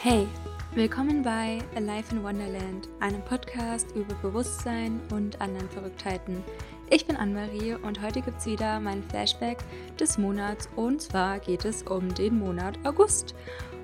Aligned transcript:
Hey, 0.00 0.28
willkommen 0.76 1.24
bei 1.24 1.58
Alive 1.74 2.12
in 2.14 2.22
Wonderland, 2.22 2.88
einem 3.00 3.20
Podcast 3.22 3.88
über 3.96 4.14
Bewusstsein 4.22 5.00
und 5.12 5.40
anderen 5.40 5.68
Verrücktheiten. 5.70 6.44
Ich 6.88 7.04
bin 7.04 7.16
Anne-Marie 7.16 7.74
und 7.74 8.00
heute 8.00 8.20
gibt 8.20 8.38
es 8.38 8.46
wieder 8.46 8.78
mein 8.78 9.02
Flashback 9.02 9.58
des 9.98 10.16
Monats 10.16 10.68
und 10.76 11.02
zwar 11.02 11.40
geht 11.40 11.64
es 11.64 11.82
um 11.82 12.14
den 12.14 12.38
Monat 12.38 12.78
August. 12.84 13.34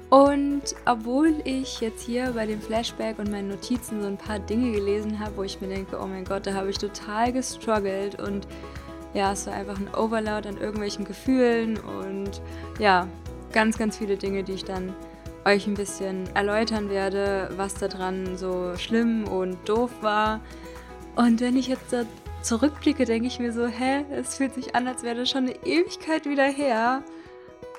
Und 0.09 0.77
obwohl 0.87 1.34
ich 1.42 1.80
jetzt 1.80 2.05
hier 2.06 2.30
bei 2.30 2.46
dem 2.46 2.60
Flashback 2.60 3.19
und 3.19 3.33
meinen 3.33 3.48
Notizen 3.48 4.01
so 4.01 4.06
ein 4.06 4.16
paar 4.16 4.38
Dinge 4.38 4.70
gelesen 4.70 5.19
habe, 5.19 5.37
wo 5.38 5.42
ich 5.42 5.60
mir 5.60 5.66
denke, 5.66 5.98
oh 6.01 6.06
mein 6.06 6.24
Gott, 6.24 6.46
da 6.46 6.55
habe 6.55 6.70
ich 6.70 6.78
total 6.78 7.33
gestruggelt 7.33 8.23
und 8.23 8.46
ja, 9.15 9.33
es 9.33 9.48
war 9.48 9.55
einfach 9.55 9.78
ein 9.78 9.92
Overload 9.92 10.48
an 10.48 10.59
irgendwelchen 10.59 11.05
Gefühlen 11.05 11.77
und 11.77 12.41
ja, 12.78 13.09
ganz, 13.52 13.77
ganz 13.77 13.98
viele 13.98 14.16
Dinge, 14.16 14.45
die 14.45 14.52
ich 14.52 14.65
dann 14.65 14.95
euch 15.45 15.66
ein 15.66 15.75
bisschen 15.75 16.34
erläutern 16.34 16.89
werde, 16.89 17.51
was 17.57 17.75
daran 17.75 18.37
so 18.37 18.77
schlimm 18.77 19.29
und 19.29 19.69
doof 19.69 19.91
war. 20.01 20.41
Und 21.17 21.41
wenn 21.41 21.57
ich 21.57 21.69
jetzt 21.69 21.93
da 21.93 22.05
zurückblicke, 22.43 23.05
denke 23.05 23.27
ich 23.27 23.39
mir 23.39 23.53
so, 23.53 23.67
hä, 23.67 24.05
es 24.11 24.37
fühlt 24.37 24.55
sich 24.55 24.75
an, 24.75 24.87
als 24.87 25.03
wäre 25.03 25.17
das 25.17 25.30
schon 25.30 25.45
eine 25.45 25.65
Ewigkeit 25.65 26.27
wieder 26.27 26.45
her. 26.45 27.03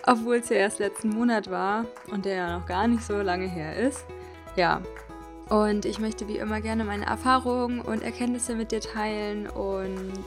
Obwohl 0.07 0.37
es 0.37 0.49
ja 0.49 0.57
erst 0.57 0.79
letzten 0.79 1.09
Monat 1.09 1.49
war 1.49 1.85
und 2.11 2.25
der 2.25 2.35
ja 2.35 2.59
noch 2.59 2.67
gar 2.67 2.87
nicht 2.87 3.03
so 3.03 3.17
lange 3.21 3.47
her 3.47 3.75
ist. 3.75 4.05
Ja. 4.55 4.81
Und 5.49 5.85
ich 5.85 5.99
möchte 5.99 6.27
wie 6.27 6.37
immer 6.37 6.61
gerne 6.61 6.83
meine 6.83 7.05
Erfahrungen 7.05 7.81
und 7.81 8.03
Erkenntnisse 8.03 8.55
mit 8.55 8.71
dir 8.71 8.81
teilen 8.81 9.47
und 9.47 10.23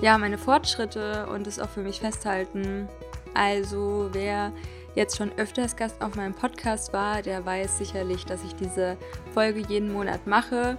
ja, 0.00 0.18
meine 0.18 0.38
Fortschritte 0.38 1.26
und 1.26 1.46
es 1.46 1.58
auch 1.58 1.68
für 1.68 1.82
mich 1.82 2.00
festhalten. 2.00 2.88
Also, 3.34 4.10
wer 4.12 4.52
jetzt 4.94 5.16
schon 5.16 5.32
öfters 5.36 5.76
Gast 5.76 6.02
auf 6.02 6.14
meinem 6.16 6.34
Podcast 6.34 6.92
war, 6.92 7.22
der 7.22 7.44
weiß 7.44 7.78
sicherlich, 7.78 8.24
dass 8.26 8.44
ich 8.44 8.54
diese 8.54 8.96
Folge 9.32 9.60
jeden 9.60 9.92
Monat 9.92 10.26
mache. 10.26 10.76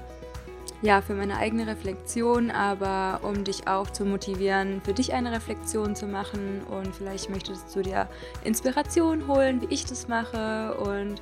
Ja, 0.81 1.01
für 1.01 1.13
meine 1.13 1.37
eigene 1.37 1.65
Reflexion, 1.65 2.51
aber 2.51 3.21
um 3.23 3.45
dich 3.45 3.67
auch 3.67 3.89
zu 3.89 4.03
motivieren, 4.03 4.81
für 4.83 4.93
dich 4.93 5.13
eine 5.13 5.31
Reflexion 5.31 5.95
zu 5.95 6.07
machen 6.07 6.61
und 6.69 6.93
vielleicht 6.93 7.29
möchtest 7.29 7.73
du 7.73 7.81
dir 7.81 8.09
Inspiration 8.43 9.27
holen, 9.27 9.61
wie 9.61 9.73
ich 9.73 9.85
das 9.85 10.09
mache 10.09 10.73
und 10.75 11.21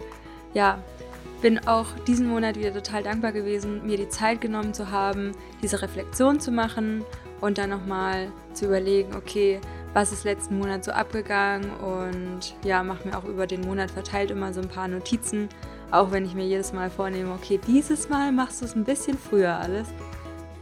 ja, 0.56 0.80
bin 1.44 1.60
auch 1.68 1.88
diesen 2.08 2.28
Monat 2.28 2.58
wieder 2.58 2.74
total 2.74 3.04
dankbar 3.04 3.32
gewesen, 3.32 3.86
mir 3.86 3.98
die 3.98 4.10
Zeit 4.10 4.42
genommen 4.42 4.74
zu 4.74 4.90
haben, 4.90 5.32
diese 5.62 5.82
Reflexion 5.82 6.40
zu 6.40 6.52
machen 6.52 7.04
und 7.40 7.58
dann 7.58 7.70
nochmal 7.72 8.32
zu 8.54 8.66
überlegen, 8.66 9.16
okay, 9.16 9.60
was 9.94 10.12
ist 10.12 10.24
letzten 10.24 10.58
Monat 10.58 10.84
so 10.86 10.92
abgegangen 10.92 11.70
und 11.72 12.56
ja, 12.64 12.82
mache 12.84 13.08
mir 13.08 13.18
auch 13.18 13.26
über 13.26 13.48
den 13.48 13.62
Monat 13.62 13.92
verteilt 13.92 14.32
immer 14.32 14.54
so 14.54 14.62
ein 14.62 14.70
paar 14.70 14.88
Notizen, 14.88 15.50
auch 15.92 16.12
wenn 16.12 16.26
ich 16.26 16.34
mir 16.34 16.46
jedes 16.46 16.72
Mal 16.72 16.90
vornehme, 16.90 17.34
okay, 17.34 17.60
dieses 17.68 18.10
Mal 18.10 18.32
machst 18.32 18.62
du 18.62 18.66
es 18.66 18.76
ein 18.76 18.86
bisschen 18.86 19.18
früher 19.18 19.58
alles. 19.58 19.88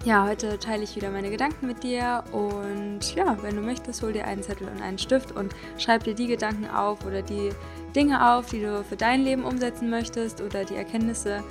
Ja, 0.05 0.25
heute 0.25 0.58
teile 0.58 0.83
ich 0.83 0.95
wieder 0.95 1.11
meine 1.11 1.30
Gedanken 1.30 1.67
mit 1.67 1.83
dir 1.83 2.23
und 2.31 3.16
ja, 3.16 3.38
wenn 3.44 3.55
du 3.55 3.61
möchtest, 3.61 4.02
hol 4.02 4.13
dir 4.13 4.25
einen 4.25 4.41
Zettel 4.41 4.67
und 4.69 4.81
einen 4.81 4.97
Stift 4.97 5.33
und 5.33 5.53
schreib 5.77 6.05
dir 6.05 6.16
die 6.16 6.27
Gedanken 6.27 6.69
auf 6.69 7.05
oder 7.05 7.21
die 7.21 7.49
Dinge 7.95 8.33
auf, 8.33 8.47
die 8.47 8.61
du 8.61 8.83
für 8.83 8.95
dein 8.95 9.23
Leben 9.23 9.43
umsetzen 9.43 9.89
möchtest 9.89 10.41
oder 10.41 10.64
die 10.64 10.75
Erkenntnisse, 10.75 11.43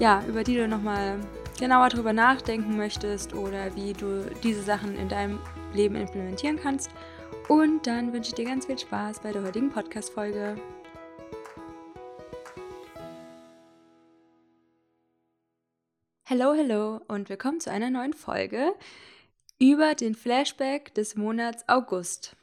ja, 0.00 0.22
über 0.26 0.42
die 0.42 0.56
du 0.56 0.66
nochmal 0.66 1.20
genauer 1.58 1.88
drüber 1.88 2.12
nachdenken 2.12 2.76
möchtest 2.76 3.32
oder 3.32 3.74
wie 3.76 3.92
du 3.92 4.26
diese 4.42 4.62
Sachen 4.62 4.98
in 4.98 5.08
deinem 5.08 5.38
Leben 5.72 5.94
implementieren 5.94 6.58
kannst. 6.60 6.90
Und 7.48 7.86
dann 7.86 8.12
wünsche 8.12 8.30
ich 8.30 8.34
dir 8.34 8.44
ganz 8.44 8.66
viel 8.66 8.78
Spaß 8.78 9.20
bei 9.20 9.32
der 9.32 9.42
heutigen 9.42 9.70
Podcast-Folge. 9.70 10.56
Hallo, 16.26 16.54
hallo 16.56 17.00
und 17.06 17.28
willkommen 17.28 17.60
zu 17.60 17.70
einer 17.70 17.90
neuen 17.90 18.14
Folge 18.14 18.74
über 19.60 19.94
den 19.94 20.14
Flashback 20.14 20.94
des 20.94 21.16
Monats 21.16 21.68
August. 21.68 22.36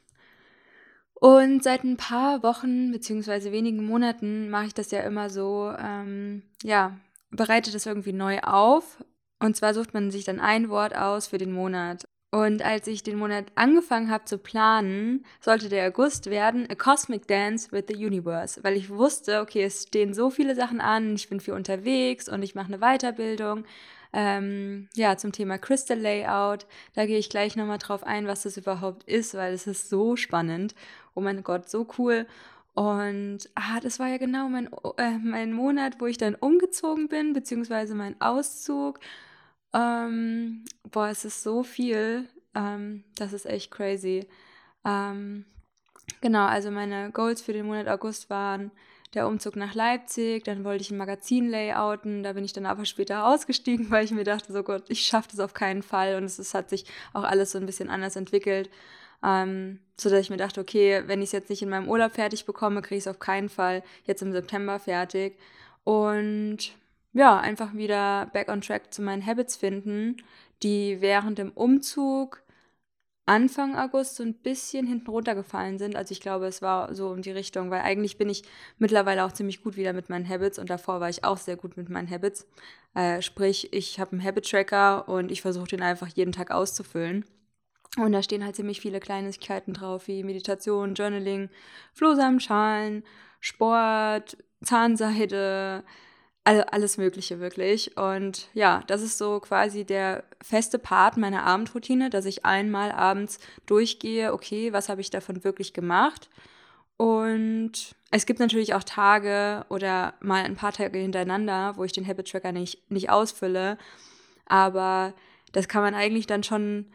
Und 1.14 1.62
seit 1.62 1.84
ein 1.84 1.96
paar 1.96 2.42
Wochen 2.42 2.90
bzw. 2.90 3.52
wenigen 3.52 3.84
Monaten 3.84 4.50
mache 4.50 4.66
ich 4.66 4.74
das 4.74 4.90
ja 4.90 5.00
immer 5.00 5.30
so, 5.30 5.72
ähm, 5.78 6.42
ja, 6.62 6.98
bereite 7.30 7.70
das 7.70 7.86
irgendwie 7.86 8.12
neu 8.12 8.40
auf. 8.40 9.04
Und 9.38 9.56
zwar 9.56 9.74
sucht 9.74 9.94
man 9.94 10.10
sich 10.10 10.24
dann 10.24 10.40
ein 10.40 10.68
Wort 10.68 10.96
aus 10.96 11.26
für 11.26 11.38
den 11.38 11.52
Monat. 11.52 12.04
Und 12.34 12.62
als 12.62 12.86
ich 12.86 13.02
den 13.02 13.18
Monat 13.18 13.52
angefangen 13.56 14.10
habe 14.10 14.24
zu 14.24 14.38
planen, 14.38 15.22
sollte 15.38 15.68
der 15.68 15.86
August 15.86 16.30
werden 16.30 16.66
A 16.70 16.74
Cosmic 16.74 17.28
Dance 17.28 17.70
with 17.72 17.84
the 17.88 18.06
Universe, 18.06 18.64
weil 18.64 18.74
ich 18.74 18.88
wusste, 18.88 19.42
okay, 19.42 19.64
es 19.64 19.82
stehen 19.82 20.14
so 20.14 20.30
viele 20.30 20.54
Sachen 20.54 20.80
an, 20.80 21.14
ich 21.14 21.28
bin 21.28 21.40
viel 21.40 21.52
unterwegs 21.52 22.30
und 22.30 22.42
ich 22.42 22.54
mache 22.54 22.72
eine 22.72 22.78
Weiterbildung. 22.78 23.64
Ähm, 24.14 24.88
ja, 24.94 25.18
zum 25.18 25.32
Thema 25.32 25.58
Crystal 25.58 25.98
Layout. 25.98 26.66
Da 26.94 27.04
gehe 27.04 27.18
ich 27.18 27.28
gleich 27.28 27.54
nochmal 27.54 27.76
drauf 27.78 28.02
ein, 28.02 28.26
was 28.26 28.44
das 28.44 28.56
überhaupt 28.56 29.04
ist, 29.04 29.34
weil 29.34 29.52
es 29.52 29.66
ist 29.66 29.90
so 29.90 30.16
spannend. 30.16 30.74
Oh 31.14 31.20
mein 31.20 31.42
Gott, 31.42 31.68
so 31.68 31.86
cool. 31.98 32.26
Und 32.72 33.50
ah, 33.54 33.78
das 33.82 33.98
war 33.98 34.08
ja 34.08 34.16
genau 34.16 34.48
mein, 34.48 34.70
äh, 34.96 35.18
mein 35.18 35.52
Monat, 35.52 36.00
wo 36.00 36.06
ich 36.06 36.16
dann 36.16 36.34
umgezogen 36.34 37.08
bin, 37.08 37.34
beziehungsweise 37.34 37.94
mein 37.94 38.18
Auszug. 38.22 39.00
Ähm, 39.74 40.64
boah, 40.90 41.08
es 41.08 41.24
ist 41.24 41.42
so 41.42 41.62
viel. 41.62 42.28
Ähm, 42.54 43.04
das 43.16 43.32
ist 43.32 43.46
echt 43.46 43.70
crazy. 43.70 44.26
Ähm, 44.84 45.44
genau, 46.20 46.46
also 46.46 46.70
meine 46.70 47.10
Goals 47.12 47.42
für 47.42 47.52
den 47.52 47.66
Monat 47.66 47.88
August 47.88 48.30
waren 48.30 48.70
der 49.14 49.26
Umzug 49.26 49.56
nach 49.56 49.74
Leipzig, 49.74 50.44
dann 50.44 50.64
wollte 50.64 50.82
ich 50.82 50.90
ein 50.90 50.96
Magazin 50.96 51.50
layouten, 51.50 52.22
da 52.22 52.32
bin 52.32 52.44
ich 52.44 52.52
dann 52.52 52.66
aber 52.66 52.84
später 52.84 53.26
ausgestiegen, 53.32 53.90
weil 53.90 54.04
ich 54.04 54.10
mir 54.10 54.24
dachte, 54.24 54.52
so 54.52 54.62
Gott, 54.62 54.84
ich 54.88 55.02
schaffe 55.02 55.28
das 55.30 55.40
auf 55.40 55.54
keinen 55.54 55.82
Fall 55.82 56.16
und 56.16 56.24
es, 56.24 56.38
es, 56.38 56.54
hat 56.54 56.70
sich 56.70 56.86
auch 57.12 57.24
alles 57.24 57.52
so 57.52 57.58
ein 57.58 57.66
bisschen 57.66 57.90
anders 57.90 58.16
entwickelt, 58.16 58.70
ähm, 59.22 59.80
so 59.96 60.08
dass 60.08 60.20
ich 60.20 60.30
mir 60.30 60.38
dachte, 60.38 60.60
okay, 60.60 61.02
wenn 61.06 61.20
ich 61.20 61.26
es 61.26 61.32
jetzt 61.32 61.50
nicht 61.50 61.62
in 61.62 61.68
meinem 61.68 61.88
Urlaub 61.88 62.12
fertig 62.12 62.46
bekomme, 62.46 62.82
kriege 62.82 62.96
ich 62.96 63.04
es 63.04 63.08
auf 63.08 63.18
keinen 63.18 63.48
Fall 63.48 63.82
jetzt 64.06 64.22
im 64.22 64.32
September 64.32 64.78
fertig 64.78 65.38
und 65.84 66.72
ja, 67.12 67.38
einfach 67.38 67.74
wieder 67.74 68.26
back 68.32 68.48
on 68.48 68.60
track 68.60 68.92
zu 68.92 69.02
meinen 69.02 69.24
Habits 69.24 69.56
finden, 69.56 70.16
die 70.62 71.00
während 71.00 71.38
dem 71.38 71.52
Umzug 71.52 72.42
Anfang 73.24 73.76
August 73.76 74.16
so 74.16 74.24
ein 74.24 74.34
bisschen 74.34 74.86
hinten 74.86 75.08
runtergefallen 75.08 75.78
sind. 75.78 75.94
Also 75.94 76.12
ich 76.12 76.20
glaube, 76.20 76.46
es 76.46 76.60
war 76.60 76.92
so 76.94 77.08
um 77.10 77.22
die 77.22 77.30
Richtung, 77.30 77.70
weil 77.70 77.82
eigentlich 77.82 78.18
bin 78.18 78.28
ich 78.28 78.42
mittlerweile 78.78 79.24
auch 79.24 79.32
ziemlich 79.32 79.62
gut 79.62 79.76
wieder 79.76 79.92
mit 79.92 80.10
meinen 80.10 80.28
Habits 80.28 80.58
und 80.58 80.70
davor 80.70 81.00
war 81.00 81.08
ich 81.08 81.24
auch 81.24 81.36
sehr 81.36 81.56
gut 81.56 81.76
mit 81.76 81.88
meinen 81.88 82.10
Habits. 82.10 82.48
Äh, 82.94 83.22
sprich, 83.22 83.72
ich 83.72 84.00
habe 84.00 84.12
einen 84.12 84.24
Habit-Tracker 84.24 85.08
und 85.08 85.30
ich 85.30 85.40
versuche 85.40 85.68
den 85.68 85.82
einfach 85.82 86.08
jeden 86.08 86.32
Tag 86.32 86.50
auszufüllen. 86.50 87.24
Und 87.96 88.12
da 88.12 88.22
stehen 88.22 88.44
halt 88.44 88.56
ziemlich 88.56 88.80
viele 88.80 89.00
Kleinigkeiten 89.00 89.74
drauf, 89.74 90.08
wie 90.08 90.24
Meditation, 90.24 90.94
Journaling, 90.94 91.50
Flohsamenschalen, 91.92 93.04
Sport, 93.40 94.36
Zahnseide, 94.64 95.84
also 96.44 96.62
alles 96.62 96.98
Mögliche 96.98 97.40
wirklich. 97.40 97.96
Und 97.96 98.48
ja, 98.52 98.82
das 98.86 99.02
ist 99.02 99.18
so 99.18 99.40
quasi 99.40 99.84
der 99.84 100.24
feste 100.42 100.78
Part 100.78 101.16
meiner 101.16 101.44
Abendroutine, 101.44 102.10
dass 102.10 102.24
ich 102.24 102.44
einmal 102.44 102.90
abends 102.92 103.38
durchgehe, 103.66 104.32
okay, 104.32 104.72
was 104.72 104.88
habe 104.88 105.00
ich 105.00 105.10
davon 105.10 105.44
wirklich 105.44 105.72
gemacht? 105.72 106.28
Und 106.96 107.94
es 108.10 108.26
gibt 108.26 108.40
natürlich 108.40 108.74
auch 108.74 108.84
Tage 108.84 109.64
oder 109.68 110.14
mal 110.20 110.44
ein 110.44 110.56
paar 110.56 110.72
Tage 110.72 110.98
hintereinander, 110.98 111.76
wo 111.76 111.84
ich 111.84 111.92
den 111.92 112.06
Habit 112.06 112.30
Tracker 112.30 112.52
nicht, 112.52 112.90
nicht 112.90 113.10
ausfülle. 113.10 113.78
Aber 114.46 115.14
das 115.52 115.68
kann 115.68 115.82
man 115.82 115.94
eigentlich 115.94 116.26
dann 116.26 116.42
schon 116.42 116.86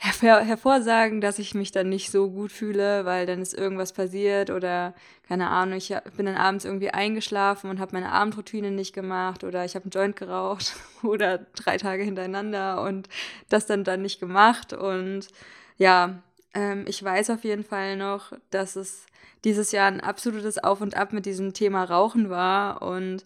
her 0.00 0.40
hervorsagen, 0.40 1.20
dass 1.20 1.38
ich 1.38 1.54
mich 1.54 1.72
dann 1.72 1.88
nicht 1.88 2.10
so 2.10 2.30
gut 2.30 2.52
fühle, 2.52 3.04
weil 3.04 3.26
dann 3.26 3.42
ist 3.42 3.52
irgendwas 3.52 3.92
passiert 3.92 4.50
oder 4.50 4.94
keine 5.28 5.48
Ahnung, 5.48 5.76
ich 5.76 5.94
bin 6.16 6.26
dann 6.26 6.36
abends 6.36 6.64
irgendwie 6.64 6.90
eingeschlafen 6.90 7.70
und 7.70 7.78
habe 7.78 7.92
meine 7.92 8.10
Abendroutine 8.10 8.70
nicht 8.70 8.94
gemacht 8.94 9.44
oder 9.44 9.64
ich 9.64 9.74
habe 9.74 9.84
einen 9.84 9.90
Joint 9.90 10.16
geraucht 10.16 10.74
oder 11.02 11.38
drei 11.54 11.76
Tage 11.76 12.02
hintereinander 12.02 12.82
und 12.82 13.08
das 13.48 13.66
dann 13.66 13.84
dann 13.84 14.02
nicht 14.02 14.20
gemacht. 14.20 14.72
Und 14.72 15.28
ja, 15.76 16.22
ähm, 16.54 16.84
ich 16.88 17.02
weiß 17.02 17.30
auf 17.30 17.44
jeden 17.44 17.64
Fall 17.64 17.96
noch, 17.96 18.32
dass 18.50 18.76
es 18.76 19.06
dieses 19.44 19.70
Jahr 19.72 19.86
ein 19.86 20.00
absolutes 20.00 20.58
Auf 20.58 20.80
und 20.80 20.96
Ab 20.96 21.12
mit 21.12 21.26
diesem 21.26 21.52
Thema 21.52 21.84
Rauchen 21.84 22.30
war 22.30 22.82
und 22.82 23.24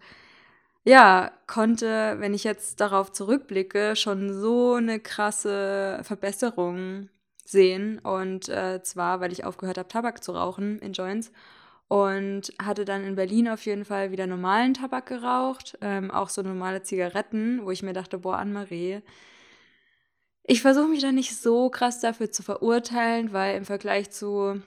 ja, 0.85 1.33
konnte, 1.47 2.17
wenn 2.19 2.35
ich 2.35 2.45
jetzt 2.45 2.81
darauf 2.81 3.11
zurückblicke, 3.13 3.97
schon 3.97 4.33
so 4.39 4.75
eine 4.75 5.01
krasse 5.01 6.01
Verbesserung 6.03 7.09
sehen. 7.45 7.99
Und 8.01 8.49
äh, 8.49 8.83
zwar, 8.83 9.21
weil 9.21 9.33
ich 9.33 9.45
aufgehört 9.45 9.79
habe, 9.79 9.89
Tabak 9.89 10.23
zu 10.23 10.33
rauchen 10.33 10.79
in 10.81 10.93
Joints. 10.93 11.33
Und 11.89 12.53
hatte 12.63 12.85
dann 12.85 13.05
in 13.05 13.15
Berlin 13.15 13.49
auf 13.49 13.65
jeden 13.67 13.85
Fall 13.85 14.11
wieder 14.11 14.27
normalen 14.27 14.75
Tabak 14.75 15.07
geraucht, 15.07 15.79
ähm, 15.83 16.11
auch 16.11 16.31
so 16.31 16.43
normale 16.43 16.83
Zigaretten, 16.83 17.65
wo 17.65 17.71
ich 17.71 17.83
mir 17.83 17.93
dachte, 17.93 18.19
boah, 18.19 18.39
Anne-Marie, 18.39 19.03
ich 20.45 20.63
versuche 20.63 20.89
mich 20.89 21.01
da 21.03 21.13
nicht 21.13 21.37
so 21.37 21.71
krass 21.71 22.01
dafür 22.01 22.31
zu 22.31 22.43
verurteilen, 22.43 23.33
weil 23.33 23.57
im 23.57 23.65
Vergleich 23.65 24.11
zu 24.11 24.63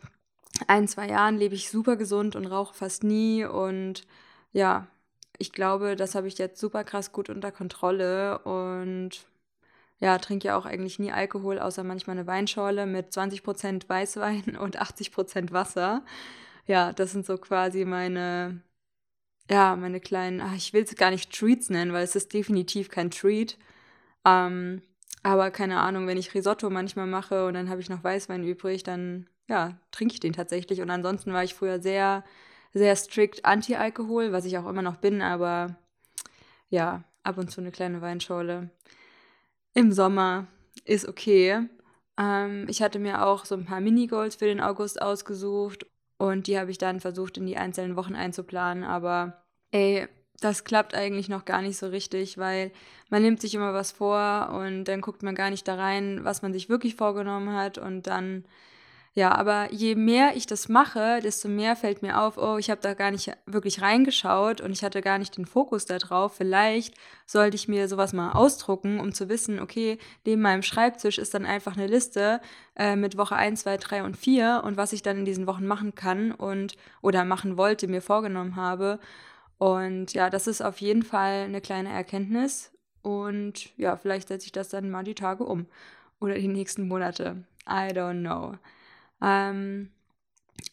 ein, 0.68 0.88
zwei 0.88 1.10
Jahren 1.10 1.38
lebe 1.38 1.56
ich 1.56 1.70
super 1.70 1.96
gesund 1.98 2.36
und 2.36 2.46
rauche 2.46 2.74
fast 2.74 3.04
nie 3.04 3.46
und 3.46 4.04
ja, 4.54 4.88
ich 5.38 5.52
glaube, 5.52 5.96
das 5.96 6.16
habe 6.16 6.28
ich 6.28 6.38
jetzt 6.38 6.60
super 6.60 6.84
krass 6.84 7.12
gut 7.12 7.30
unter 7.30 7.52
Kontrolle 7.52 8.40
und 8.40 9.26
ja, 10.00 10.18
trinke 10.20 10.50
ja 10.50 10.58
auch 10.58 10.66
eigentlich 10.66 11.00
nie 11.00 11.12
Alkohol, 11.12 11.60
außer 11.60 11.84
manchmal 11.84 12.18
eine 12.18 12.28
Weinschorle 12.28 12.86
mit 12.86 13.14
20% 13.14 13.90
Weißwein 13.90 14.58
und 14.60 14.80
80% 14.80 15.52
Wasser. 15.52 16.04
Ja, 16.68 16.94
das 16.94 17.12
sind 17.14 17.26
so 17.26 17.38
quasi 17.38 17.86
meine, 17.86 18.62
ja, 19.50 19.76
meine 19.76 20.00
kleinen, 20.02 20.42
ach, 20.42 20.56
ich 20.56 20.74
will 20.74 20.84
es 20.84 20.96
gar 20.96 21.12
nicht 21.12 21.32
Treats 21.34 21.70
nennen, 21.70 21.94
weil 21.94 22.04
es 22.04 22.16
ist 22.16 22.34
definitiv 22.34 22.90
kein 22.90 23.12
Treat. 23.12 23.58
Ähm, 24.26 24.82
aber 25.24 25.52
keine 25.52 25.80
Ahnung, 25.80 26.08
wenn 26.08 26.18
ich 26.18 26.34
Risotto 26.34 26.70
manchmal 26.70 27.08
mache 27.08 27.46
und 27.48 27.54
dann 27.56 27.70
habe 27.70 27.82
ich 27.82 27.90
noch 27.90 28.04
Weißwein 28.04 28.44
übrig, 28.44 28.84
dann 28.84 29.30
ja, 29.50 29.78
trinke 29.92 30.14
ich 30.14 30.20
den 30.20 30.34
tatsächlich. 30.34 30.82
Und 30.82 30.90
ansonsten 30.90 31.34
war 31.34 31.44
ich 31.44 31.54
früher 31.56 31.82
sehr, 31.82 32.24
sehr 32.78 32.96
strikt 32.96 33.46
anti-Alkohol, 33.46 34.32
was 34.32 34.46
ich 34.46 34.58
auch 34.58 34.68
immer 34.68 34.82
noch 34.82 34.98
bin, 34.98 35.22
aber 35.22 35.76
ja, 36.70 37.04
ab 37.24 37.38
und 37.38 37.52
zu 37.52 37.62
eine 37.62 37.72
kleine 37.72 38.02
Weinschorle 38.02 38.70
im 39.74 39.92
Sommer 39.92 40.48
ist 40.86 41.08
okay. 41.08 41.68
Ähm, 42.18 42.66
ich 42.68 42.82
hatte 42.82 43.00
mir 43.00 43.26
auch 43.26 43.46
so 43.46 43.56
ein 43.56 43.66
paar 43.66 43.80
Mini-Goals 43.80 44.36
für 44.38 44.46
den 44.46 44.62
August 44.62 45.02
ausgesucht 45.02 45.86
und 46.18 46.48
die 46.48 46.58
habe 46.60 46.72
ich 46.72 46.78
dann 46.78 47.00
versucht 47.00 47.38
in 47.38 47.46
die 47.46 47.58
einzelnen 47.58 47.96
Wochen 47.96 48.16
einzuplanen, 48.16 48.84
aber 48.84 49.44
ey, 49.72 50.08
das 50.40 50.64
klappt 50.64 50.94
eigentlich 50.94 51.30
noch 51.30 51.46
gar 51.46 51.62
nicht 51.62 51.78
so 51.78 51.88
richtig, 51.88 52.38
weil 52.38 52.72
man 53.10 53.22
nimmt 53.22 53.42
sich 53.42 53.56
immer 53.56 53.74
was 53.74 53.92
vor 53.92 54.50
und 54.54 54.86
dann 54.86 55.02
guckt 55.02 55.24
man 55.24 55.36
gar 55.36 55.50
nicht 55.50 55.68
da 55.68 55.76
rein, 55.76 56.24
was 56.24 56.42
man 56.42 56.54
sich 56.54 56.70
wirklich 56.70 56.96
vorgenommen 56.96 57.56
hat 57.56 57.78
und 57.78 58.08
dann 58.08 58.46
ja, 59.18 59.34
aber 59.34 59.74
je 59.74 59.96
mehr 59.96 60.36
ich 60.36 60.46
das 60.46 60.70
mache, 60.70 61.22
desto 61.24 61.48
mehr 61.48 61.76
fällt 61.76 62.04
mir 62.04 62.22
auf, 62.22 62.38
oh, 62.38 62.58
ich 62.60 62.70
habe 62.70 62.82
da 62.82 62.94
gar 62.94 63.10
nicht 63.10 63.32
wirklich 63.48 63.82
reingeschaut 63.82 64.62
und 64.62 64.72
ich 64.72 64.84
hatte 64.84 65.02
gar 65.02 65.18
nicht 65.18 65.38
den 65.38 65.48
Fokus 65.48 65.88
darauf. 65.88 66.36
Vielleicht 66.36 66.94
sollte 67.26 67.56
ich 67.56 67.68
mir 67.68 67.88
sowas 67.88 68.14
mal 68.14 68.34
ausdrucken, 68.34 69.00
um 69.00 69.16
zu 69.16 69.28
wissen, 69.28 69.60
okay, 69.60 69.98
neben 70.24 70.44
meinem 70.44 70.62
Schreibtisch 70.62 71.18
ist 71.18 71.34
dann 71.34 71.48
einfach 71.48 71.76
eine 71.76 71.88
Liste 71.88 72.42
äh, 72.76 72.96
mit 72.96 73.18
Woche 73.18 73.36
1, 73.36 73.62
2, 73.62 73.78
3 73.78 74.04
und 74.04 74.18
4 74.18 74.62
und 74.64 74.78
was 74.78 74.94
ich 74.94 75.02
dann 75.02 75.18
in 75.18 75.26
diesen 75.26 75.48
Wochen 75.48 75.66
machen 75.66 75.96
kann 75.96 76.32
und 76.32 76.76
oder 77.02 77.26
machen 77.26 77.58
wollte, 77.58 77.88
mir 77.88 78.04
vorgenommen 78.04 78.56
habe. 78.56 79.00
Und 79.58 80.14
ja, 80.14 80.30
das 80.30 80.46
ist 80.46 80.62
auf 80.62 80.80
jeden 80.80 81.02
Fall 81.02 81.46
eine 81.46 81.62
kleine 81.62 81.90
Erkenntnis. 81.90 82.72
Und 83.02 83.76
ja, 83.78 83.98
vielleicht 83.98 84.28
setze 84.28 84.46
ich 84.46 84.52
das 84.52 84.70
dann 84.70 84.92
mal 84.92 85.04
die 85.04 85.16
Tage 85.16 85.44
um 85.44 85.66
oder 86.20 86.36
die 86.36 86.48
nächsten 86.48 86.88
Monate. 86.88 87.46
I 87.68 87.92
don't 87.92 88.22
know. 88.22 88.58
Ähm, 89.22 89.92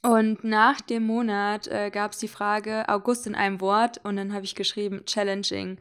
und 0.02 0.44
nach 0.44 0.80
dem 0.80 1.06
Monat 1.06 1.66
äh, 1.68 1.90
gab 1.90 2.12
es 2.12 2.18
die 2.18 2.28
Frage 2.28 2.88
August 2.88 3.26
in 3.26 3.34
einem 3.34 3.60
Wort 3.60 4.00
und 4.04 4.16
dann 4.16 4.32
habe 4.32 4.44
ich 4.44 4.54
geschrieben 4.54 5.04
challenging. 5.06 5.78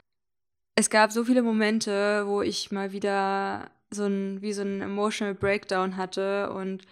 Es 0.76 0.90
gab 0.90 1.12
so 1.12 1.24
viele 1.24 1.44
Momente, 1.44 2.26
wo 2.26 2.42
ich 2.42 2.72
mal 2.72 2.92
wieder 2.92 3.70
so 3.92 4.06
ein 4.06 4.42
wie 4.42 4.54
so 4.54 4.64
ein 4.64 4.82
emotional 4.82 5.36
Breakdown 5.36 5.98
hatte 5.98 6.52
und 6.52 6.84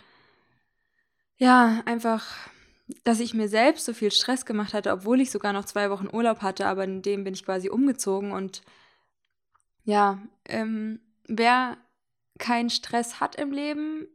ja, 1.38 1.82
einfach 1.86 2.26
dass 3.04 3.20
ich 3.20 3.34
mir 3.34 3.48
selbst 3.48 3.86
so 3.86 3.94
viel 3.94 4.12
Stress 4.12 4.46
gemacht 4.46 4.74
hatte, 4.74 4.92
obwohl 4.92 5.22
ich 5.22 5.32
sogar 5.32 5.54
noch 5.54 5.66
zwei 5.66 5.90
Wochen 5.90 6.10
Urlaub 6.12 6.42
hatte, 6.42 6.66
aber 6.68 6.84
in 6.84 7.02
dem 7.02 7.24
bin 7.24 7.34
ich 7.34 7.46
quasi 7.46 7.70
umgezogen 7.70 8.32
und 8.32 8.62
ja, 9.84 10.20
ähm, 10.46 11.00
wer 11.28 11.78
keinen 12.38 12.70
Stress 12.70 13.20
hat 13.20 13.36
im 13.36 13.52
Leben, 13.52 14.08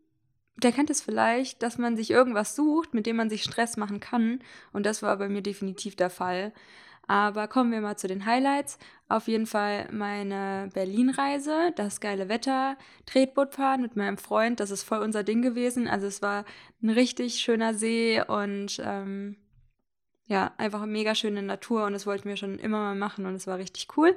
der 0.62 0.73
kennt 0.73 0.91
es 0.91 1.03
vielleicht, 1.03 1.62
dass 1.62 1.79
man 1.79 1.97
sich 1.97 2.11
irgendwas 2.11 2.56
sucht, 2.56 2.94
mit 2.94 3.06
dem 3.06 3.17
man 3.17 3.31
sich 3.31 3.43
Stress 3.43 3.76
machen 3.76 4.00
kann. 4.00 4.41
Und 4.73 4.87
das 4.87 5.03
war 5.03 5.17
bei 5.17 5.29
mir 5.29 5.43
definitiv 5.43 5.97
der 5.97 6.11
Fall. 6.11 6.53
Aber 7.08 7.47
kommen 7.47 7.70
wir 7.70 7.81
mal 7.81 7.97
zu 7.97 8.08
den 8.08 8.26
Highlights. 8.26 8.79
Auf 9.08 9.29
jeden 9.29 9.47
Fall 9.47 9.88
meine 9.93 10.69
Berlin-Reise, 10.75 11.73
das 11.76 12.00
geile 12.00 12.29
Wetter, 12.29 12.76
Tretbootfahren 13.06 13.81
mit 13.81 13.94
meinem 13.94 14.19
Freund, 14.19 14.58
das 14.58 14.73
ist 14.73 14.82
voll 14.82 14.99
unser 14.99 15.23
Ding 15.23 15.43
gewesen. 15.43 15.87
Also 15.87 16.06
es 16.06 16.23
war 16.23 16.44
ein 16.82 16.91
richtig 16.91 17.37
schöner 17.37 17.75
See 17.75 18.20
und 18.26 18.82
ähm, 18.85 19.37
ja, 20.26 20.52
einfach 20.56 20.84
mega 20.87 21.14
schöne 21.14 21.43
Natur 21.43 21.84
und 21.84 21.93
das 21.93 22.06
wollten 22.06 22.28
wir 22.28 22.37
schon 22.37 22.58
immer 22.58 22.78
mal 22.78 22.94
machen 22.94 23.26
und 23.26 23.34
es 23.34 23.46
war 23.46 23.58
richtig 23.58 23.88
cool. 23.96 24.17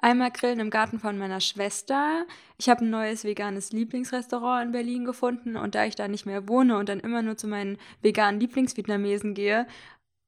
Einmal 0.00 0.30
grillen 0.30 0.60
im 0.60 0.70
Garten 0.70 1.00
von 1.00 1.18
meiner 1.18 1.40
Schwester. 1.40 2.24
Ich 2.56 2.68
habe 2.68 2.84
ein 2.84 2.90
neues 2.90 3.24
veganes 3.24 3.72
Lieblingsrestaurant 3.72 4.66
in 4.66 4.72
Berlin 4.72 5.04
gefunden 5.04 5.56
und 5.56 5.74
da 5.74 5.84
ich 5.84 5.96
da 5.96 6.06
nicht 6.06 6.26
mehr 6.26 6.48
wohne 6.48 6.78
und 6.78 6.88
dann 6.88 7.00
immer 7.00 7.22
nur 7.22 7.36
zu 7.36 7.48
meinen 7.48 7.78
veganen 8.00 8.40
Lieblingsvietnamesen 8.40 9.34
gehe, 9.34 9.66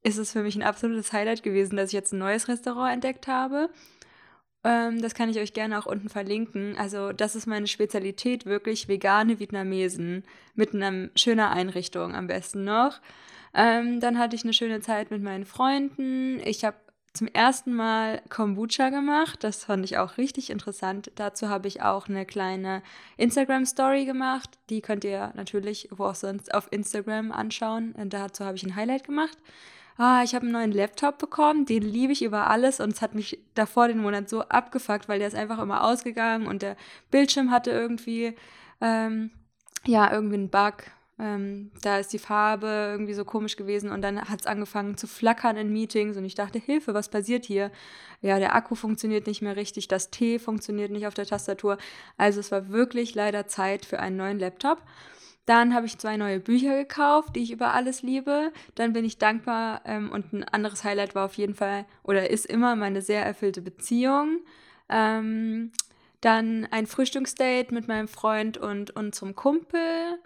ist 0.03 0.17
es 0.17 0.33
für 0.33 0.43
mich 0.43 0.55
ein 0.55 0.63
absolutes 0.63 1.13
Highlight 1.13 1.43
gewesen, 1.43 1.77
dass 1.77 1.89
ich 1.89 1.93
jetzt 1.93 2.11
ein 2.11 2.19
neues 2.19 2.49
Restaurant 2.49 2.93
entdeckt 2.93 3.27
habe. 3.27 3.69
Ähm, 4.65 5.01
das 5.01 5.15
kann 5.15 5.29
ich 5.29 5.39
euch 5.39 5.53
gerne 5.53 5.79
auch 5.79 5.85
unten 5.85 6.09
verlinken. 6.09 6.75
Also 6.77 7.13
das 7.13 7.35
ist 7.35 7.47
meine 7.47 7.67
Spezialität, 7.67 8.45
wirklich 8.45 8.89
vegane 8.89 9.39
Vietnamesen 9.39 10.25
mit 10.53 10.73
einer 10.73 11.09
schöner 11.15 11.51
Einrichtung 11.51 12.13
am 12.15 12.27
besten 12.27 12.65
noch. 12.65 12.99
Ähm, 13.53 13.99
dann 13.99 14.17
hatte 14.17 14.35
ich 14.35 14.43
eine 14.43 14.53
schöne 14.53 14.81
Zeit 14.81 15.11
mit 15.11 15.21
meinen 15.21 15.45
Freunden. 15.45 16.39
Ich 16.45 16.63
habe 16.63 16.77
zum 17.13 17.27
ersten 17.27 17.73
Mal 17.73 18.21
Kombucha 18.29 18.89
gemacht. 18.89 19.43
Das 19.43 19.65
fand 19.65 19.83
ich 19.83 19.97
auch 19.97 20.17
richtig 20.17 20.49
interessant. 20.49 21.11
Dazu 21.15 21.49
habe 21.49 21.67
ich 21.67 21.81
auch 21.81 22.07
eine 22.07 22.25
kleine 22.25 22.81
Instagram-Story 23.17 24.05
gemacht. 24.05 24.49
Die 24.69 24.81
könnt 24.81 25.03
ihr 25.03 25.33
natürlich 25.35 25.89
wo 25.91 26.05
auch 26.05 26.15
sonst 26.15 26.53
auf 26.53 26.67
Instagram 26.71 27.31
anschauen. 27.31 27.93
Und 27.93 28.13
dazu 28.13 28.45
habe 28.45 28.55
ich 28.55 28.63
ein 28.63 28.75
Highlight 28.75 29.03
gemacht. 29.03 29.37
Ah, 29.97 30.23
ich 30.23 30.33
habe 30.33 30.45
einen 30.45 30.53
neuen 30.53 30.71
Laptop 30.71 31.17
bekommen, 31.17 31.65
den 31.65 31.83
liebe 31.83 32.13
ich 32.13 32.23
über 32.23 32.49
alles 32.49 32.79
und 32.79 32.93
es 32.93 33.01
hat 33.01 33.13
mich 33.13 33.39
davor 33.53 33.87
den 33.87 33.99
Monat 33.99 34.29
so 34.29 34.41
abgefuckt, 34.41 35.07
weil 35.07 35.19
der 35.19 35.27
ist 35.27 35.35
einfach 35.35 35.59
immer 35.59 35.83
ausgegangen 35.83 36.47
und 36.47 36.61
der 36.61 36.75
Bildschirm 37.11 37.51
hatte 37.51 37.71
irgendwie, 37.71 38.35
ähm, 38.79 39.31
ja, 39.85 40.11
irgendwie 40.11 40.35
einen 40.35 40.49
Bug 40.49 40.85
ähm, 41.19 41.71
da 41.81 41.99
ist 41.99 42.13
die 42.13 42.19
Farbe 42.19 42.67
irgendwie 42.91 43.13
so 43.13 43.25
komisch 43.25 43.55
gewesen 43.55 43.91
und 43.91 44.01
dann 44.01 44.21
hat 44.21 44.41
es 44.41 44.47
angefangen 44.47 44.97
zu 44.97 45.07
flackern 45.07 45.57
in 45.57 45.71
Meetings 45.71 46.17
und 46.17 46.25
ich 46.25 46.35
dachte, 46.35 46.59
Hilfe, 46.59 46.93
was 46.93 47.09
passiert 47.09 47.45
hier? 47.45 47.71
Ja, 48.21 48.39
der 48.39 48.55
Akku 48.55 48.75
funktioniert 48.75 49.27
nicht 49.27 49.41
mehr 49.41 49.55
richtig, 49.55 49.87
das 49.87 50.09
T 50.09 50.39
funktioniert 50.39 50.91
nicht 50.91 51.07
auf 51.07 51.13
der 51.13 51.25
Tastatur. 51.25 51.77
Also 52.17 52.39
es 52.39 52.51
war 52.51 52.69
wirklich 52.69 53.13
leider 53.13 53.47
Zeit 53.47 53.85
für 53.85 53.99
einen 53.99 54.17
neuen 54.17 54.39
Laptop. 54.39 54.81
Dann 55.45 55.73
habe 55.73 55.85
ich 55.85 55.97
zwei 55.97 56.17
neue 56.17 56.39
Bücher 56.39 56.75
gekauft, 56.77 57.35
die 57.35 57.43
ich 57.43 57.51
über 57.51 57.73
alles 57.73 58.03
liebe. 58.03 58.53
Dann 58.75 58.93
bin 58.93 59.05
ich 59.05 59.17
dankbar 59.17 59.81
ähm, 59.85 60.11
und 60.11 60.33
ein 60.33 60.43
anderes 60.43 60.83
Highlight 60.83 61.15
war 61.15 61.25
auf 61.25 61.33
jeden 61.33 61.55
Fall 61.55 61.85
oder 62.03 62.29
ist 62.29 62.45
immer 62.45 62.75
meine 62.75 63.01
sehr 63.01 63.25
erfüllte 63.25 63.61
Beziehung. 63.61 64.39
Ähm, 64.87 65.71
dann 66.21 66.67
ein 66.69 66.85
Frühstücksdate 66.85 67.73
mit 67.73 67.87
meinem 67.87 68.07
Freund 68.07 68.57
und 68.57 68.91
unserem 68.91 69.35
Kumpel. 69.35 70.19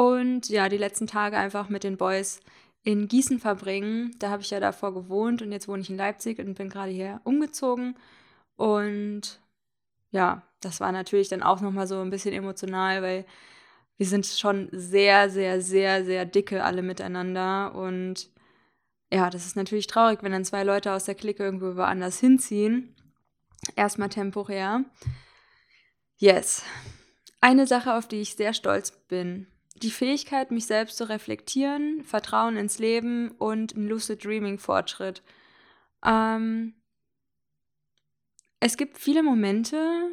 Und 0.00 0.48
ja, 0.48 0.70
die 0.70 0.78
letzten 0.78 1.06
Tage 1.06 1.36
einfach 1.36 1.68
mit 1.68 1.84
den 1.84 1.98
Boys 1.98 2.40
in 2.84 3.06
Gießen 3.06 3.38
verbringen. 3.38 4.16
Da 4.18 4.30
habe 4.30 4.40
ich 4.40 4.48
ja 4.48 4.58
davor 4.58 4.94
gewohnt 4.94 5.42
und 5.42 5.52
jetzt 5.52 5.68
wohne 5.68 5.82
ich 5.82 5.90
in 5.90 5.98
Leipzig 5.98 6.38
und 6.38 6.54
bin 6.54 6.70
gerade 6.70 6.90
hier 6.90 7.20
umgezogen. 7.24 7.98
Und 8.56 9.40
ja, 10.10 10.40
das 10.60 10.80
war 10.80 10.90
natürlich 10.90 11.28
dann 11.28 11.42
auch 11.42 11.60
nochmal 11.60 11.86
so 11.86 12.00
ein 12.00 12.08
bisschen 12.08 12.32
emotional, 12.32 13.02
weil 13.02 13.26
wir 13.98 14.06
sind 14.06 14.24
schon 14.24 14.70
sehr, 14.72 15.28
sehr, 15.28 15.60
sehr, 15.60 16.02
sehr 16.02 16.24
dicke 16.24 16.64
alle 16.64 16.80
miteinander. 16.80 17.74
Und 17.74 18.30
ja, 19.12 19.28
das 19.28 19.44
ist 19.44 19.54
natürlich 19.54 19.86
traurig, 19.86 20.22
wenn 20.22 20.32
dann 20.32 20.46
zwei 20.46 20.64
Leute 20.64 20.94
aus 20.94 21.04
der 21.04 21.14
Clique 21.14 21.44
irgendwo 21.44 21.76
woanders 21.76 22.18
hinziehen. 22.18 22.96
Erstmal 23.76 24.08
temporär. 24.08 24.82
Yes. 26.16 26.62
Eine 27.42 27.66
Sache, 27.66 27.92
auf 27.92 28.08
die 28.08 28.22
ich 28.22 28.34
sehr 28.34 28.54
stolz 28.54 28.92
bin, 28.92 29.46
die 29.82 29.90
Fähigkeit, 29.90 30.50
mich 30.50 30.66
selbst 30.66 30.96
zu 30.96 31.08
reflektieren, 31.08 32.04
Vertrauen 32.04 32.56
ins 32.56 32.78
Leben 32.78 33.30
und 33.32 33.76
ein 33.76 33.88
Lucid 33.88 34.24
Dreaming 34.24 34.58
Fortschritt. 34.58 35.22
Ähm, 36.04 36.74
es 38.60 38.76
gibt 38.76 38.98
viele 38.98 39.22
Momente, 39.22 40.10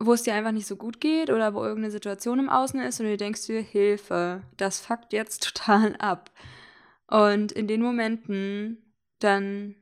wo 0.00 0.12
es 0.12 0.22
dir 0.22 0.34
einfach 0.34 0.52
nicht 0.52 0.66
so 0.66 0.76
gut 0.76 1.00
geht 1.00 1.30
oder 1.30 1.54
wo 1.54 1.62
irgendeine 1.62 1.92
Situation 1.92 2.40
im 2.40 2.48
Außen 2.48 2.80
ist 2.80 3.00
und 3.00 3.06
du 3.06 3.16
denkst 3.16 3.46
dir, 3.46 3.60
Hilfe, 3.60 4.42
das 4.56 4.80
fuckt 4.80 5.12
jetzt 5.12 5.42
total 5.54 5.96
ab. 5.96 6.30
Und 7.06 7.52
in 7.52 7.68
den 7.68 7.82
Momenten 7.82 8.92
dann, 9.20 9.76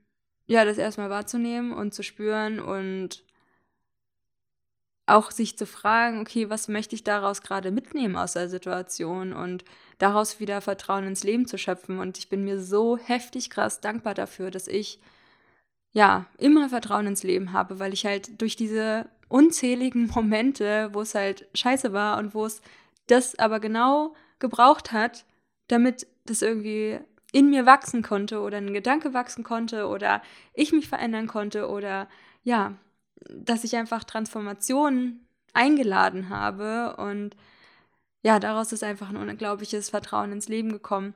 ja, 0.47 0.65
das 0.65 0.77
erstmal 0.77 1.09
wahrzunehmen 1.09 1.73
und 1.73 1.95
zu 1.95 2.03
spüren 2.03 2.61
und 2.61 3.25
auch 5.13 5.31
sich 5.31 5.57
zu 5.57 5.67
fragen, 5.67 6.21
okay, 6.21 6.51
was 6.51 6.69
möchte 6.69 6.95
ich 6.95 7.05
daraus 7.05 7.43
gerade 7.43 7.71
mitnehmen 7.71 8.17
aus 8.17 8.33
der 8.33 8.49
Situation 8.49 9.33
und 9.33 9.65
daraus 9.99 10.41
wieder 10.41 10.61
Vertrauen 10.61 11.07
ins 11.07 11.23
Leben 11.23 11.47
zu 11.47 11.59
schöpfen. 11.59 11.99
Und 11.99 12.19
ich 12.19 12.29
bin 12.29 12.45
mir 12.45 12.61
so 12.61 12.97
heftig 12.97 13.51
krass 13.51 13.81
dankbar 13.81 14.15
dafür, 14.15 14.51
dass 14.51 14.69
ich 14.69 14.99
ja 15.93 16.27
immer 16.39 16.69
Vertrauen 16.69 17.07
ins 17.07 17.23
Leben 17.23 17.53
habe, 17.53 17.79
weil 17.79 17.93
ich 17.93 18.07
halt 18.07 18.41
durch 18.41 18.57
diese 18.57 19.07
unzähligen 19.29 20.07
Momente, 20.15 20.91
wo 20.93 21.03
es 21.03 21.15
halt 21.15 21.47
scheiße 21.55 21.93
war 21.93 22.19
und 22.19 22.35
wo 22.35 22.47
es 22.47 22.63
das 23.07 23.39
aber 23.39 23.61
genau 23.61 24.15
gebraucht 24.39 24.93
hat, 24.93 25.25
damit 25.69 26.07
das 26.25 26.43
irgendwie 26.43 26.99
in 27.33 27.51
mir 27.51 27.67
wachsen 27.67 28.03
konnte 28.03 28.41
oder 28.41 28.59
ein 28.59 28.75
Gedanke 28.75 29.15
wachsen 29.15 29.43
konnte 29.43 29.87
oder 29.87 30.23
ich 30.55 30.73
mich 30.73 30.89
verändern 30.89 31.27
konnte 31.27 31.69
oder 31.69 32.09
ja, 32.43 32.75
dass 33.31 33.65
ich 33.65 33.77
einfach 33.77 34.05
Transformationen 34.05 35.27
eingeladen 35.53 36.29
habe 36.29 36.97
und 36.97 37.37
ja, 38.23 38.39
daraus 38.39 38.73
ist 38.73 38.85
einfach 38.85 39.11
ein 39.11 39.17
unglaubliches 39.17 39.91
Vertrauen 39.91 40.33
ins 40.33 40.49
Leben 40.49 40.71
gekommen. 40.71 41.15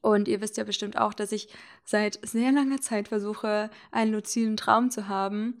Und 0.00 0.28
ihr 0.28 0.40
wisst 0.40 0.56
ja 0.56 0.64
bestimmt 0.64 0.96
auch, 0.96 1.12
dass 1.12 1.32
ich 1.32 1.48
seit 1.84 2.18
sehr 2.22 2.52
langer 2.52 2.80
Zeit 2.80 3.08
versuche, 3.08 3.70
einen 3.90 4.12
luziden 4.12 4.56
Traum 4.56 4.90
zu 4.90 5.08
haben. 5.08 5.60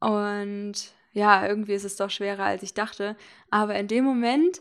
Und 0.00 0.92
ja, 1.12 1.46
irgendwie 1.46 1.74
ist 1.74 1.84
es 1.84 1.96
doch 1.96 2.10
schwerer, 2.10 2.44
als 2.44 2.62
ich 2.62 2.74
dachte. 2.74 3.16
Aber 3.50 3.74
in 3.76 3.88
dem 3.88 4.04
Moment, 4.04 4.60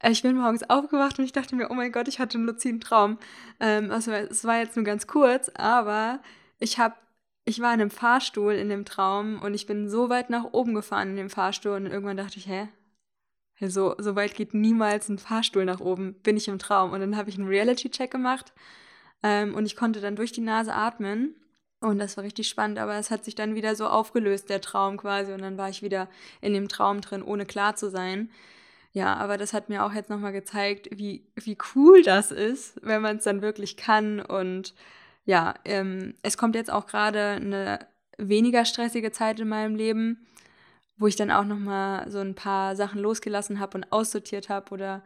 äh, 0.00 0.10
ich 0.10 0.22
bin 0.22 0.36
morgens 0.36 0.68
aufgewacht 0.68 1.18
und 1.18 1.24
ich 1.24 1.32
dachte 1.32 1.54
mir, 1.54 1.70
oh 1.70 1.74
mein 1.74 1.92
Gott, 1.92 2.08
ich 2.08 2.18
hatte 2.18 2.38
einen 2.38 2.46
luziden 2.46 2.80
Traum. 2.80 3.18
Ähm, 3.60 3.90
also 3.90 4.10
es 4.12 4.44
war 4.44 4.58
jetzt 4.58 4.76
nur 4.76 4.84
ganz 4.84 5.06
kurz, 5.06 5.50
aber 5.54 6.20
ich 6.58 6.78
habe, 6.78 6.94
ich 7.50 7.60
war 7.60 7.74
in 7.74 7.80
einem 7.80 7.90
Fahrstuhl 7.90 8.54
in 8.54 8.68
dem 8.68 8.84
Traum 8.84 9.42
und 9.42 9.54
ich 9.54 9.66
bin 9.66 9.90
so 9.90 10.08
weit 10.08 10.30
nach 10.30 10.52
oben 10.52 10.72
gefahren 10.72 11.10
in 11.10 11.16
dem 11.16 11.30
Fahrstuhl 11.30 11.72
und 11.72 11.86
irgendwann 11.86 12.16
dachte 12.16 12.38
ich, 12.38 12.46
hä? 12.46 12.68
So, 13.60 13.94
so 13.98 14.16
weit 14.16 14.34
geht 14.34 14.54
niemals 14.54 15.08
ein 15.08 15.18
Fahrstuhl 15.18 15.66
nach 15.66 15.80
oben, 15.80 16.14
bin 16.22 16.36
ich 16.36 16.48
im 16.48 16.58
Traum. 16.58 16.92
Und 16.92 17.00
dann 17.00 17.16
habe 17.16 17.28
ich 17.28 17.36
einen 17.36 17.48
Reality-Check 17.48 18.10
gemacht 18.10 18.54
ähm, 19.22 19.54
und 19.54 19.66
ich 19.66 19.76
konnte 19.76 20.00
dann 20.00 20.16
durch 20.16 20.32
die 20.32 20.40
Nase 20.40 20.72
atmen. 20.72 21.34
Und 21.80 21.98
das 21.98 22.16
war 22.16 22.24
richtig 22.24 22.48
spannend, 22.48 22.78
aber 22.78 22.94
es 22.96 23.10
hat 23.10 23.24
sich 23.24 23.34
dann 23.34 23.54
wieder 23.54 23.74
so 23.74 23.86
aufgelöst, 23.86 24.48
der 24.48 24.60
Traum 24.60 24.96
quasi. 24.96 25.32
Und 25.32 25.42
dann 25.42 25.58
war 25.58 25.68
ich 25.68 25.82
wieder 25.82 26.08
in 26.40 26.54
dem 26.54 26.68
Traum 26.68 27.00
drin, 27.00 27.22
ohne 27.22 27.46
klar 27.46 27.74
zu 27.76 27.90
sein. 27.90 28.30
Ja, 28.92 29.14
aber 29.16 29.36
das 29.36 29.52
hat 29.52 29.68
mir 29.68 29.84
auch 29.84 29.92
jetzt 29.92 30.10
nochmal 30.10 30.32
gezeigt, 30.32 30.88
wie, 30.92 31.26
wie 31.34 31.58
cool 31.74 32.02
das 32.02 32.30
ist, 32.30 32.80
wenn 32.82 33.02
man 33.02 33.16
es 33.16 33.24
dann 33.24 33.42
wirklich 33.42 33.76
kann. 33.76 34.20
Und 34.20 34.74
ja, 35.24 35.54
ähm, 35.64 36.14
es 36.22 36.36
kommt 36.36 36.54
jetzt 36.54 36.70
auch 36.70 36.86
gerade 36.86 37.20
eine 37.32 37.78
weniger 38.18 38.64
stressige 38.64 39.12
Zeit 39.12 39.40
in 39.40 39.48
meinem 39.48 39.76
Leben, 39.76 40.26
wo 40.96 41.06
ich 41.06 41.16
dann 41.16 41.30
auch 41.30 41.44
nochmal 41.44 42.10
so 42.10 42.18
ein 42.18 42.34
paar 42.34 42.76
Sachen 42.76 43.00
losgelassen 43.00 43.60
habe 43.60 43.78
und 43.78 43.92
aussortiert 43.92 44.48
habe 44.48 44.72
oder 44.72 45.02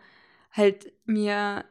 halt 0.52 0.92
mir 1.04 1.64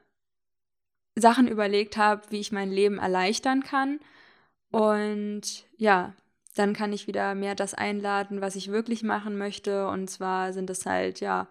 Sachen 1.15 1.47
überlegt 1.47 1.97
habe, 1.97 2.21
wie 2.29 2.39
ich 2.39 2.51
mein 2.51 2.71
Leben 2.71 2.97
erleichtern 2.97 3.63
kann 3.63 3.99
und 4.73 5.67
ja, 5.77 6.13
dann 6.55 6.73
kann 6.73 6.93
ich 6.93 7.05
wieder 7.05 7.35
mehr 7.35 7.53
das 7.53 7.75
einladen, 7.75 8.41
was 8.41 8.55
ich 8.55 8.71
wirklich 8.71 9.03
machen 9.03 9.37
möchte. 9.37 9.87
Und 9.87 10.09
zwar 10.09 10.51
sind 10.51 10.69
es 10.71 10.87
halt, 10.87 11.19
ja, 11.19 11.47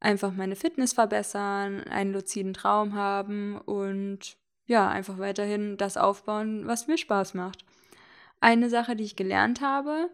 einfach 0.00 0.32
meine 0.32 0.56
Fitness 0.56 0.92
verbessern, 0.92 1.84
einen 1.84 2.12
luziden 2.12 2.54
Traum 2.54 2.94
haben 2.94 3.58
und 3.58 4.36
ja, 4.68 4.88
einfach 4.88 5.18
weiterhin 5.18 5.76
das 5.76 5.96
aufbauen, 5.96 6.68
was 6.68 6.86
mir 6.86 6.96
Spaß 6.96 7.34
macht. 7.34 7.64
Eine 8.40 8.70
Sache, 8.70 8.94
die 8.94 9.02
ich 9.02 9.16
gelernt 9.16 9.60
habe, 9.60 10.10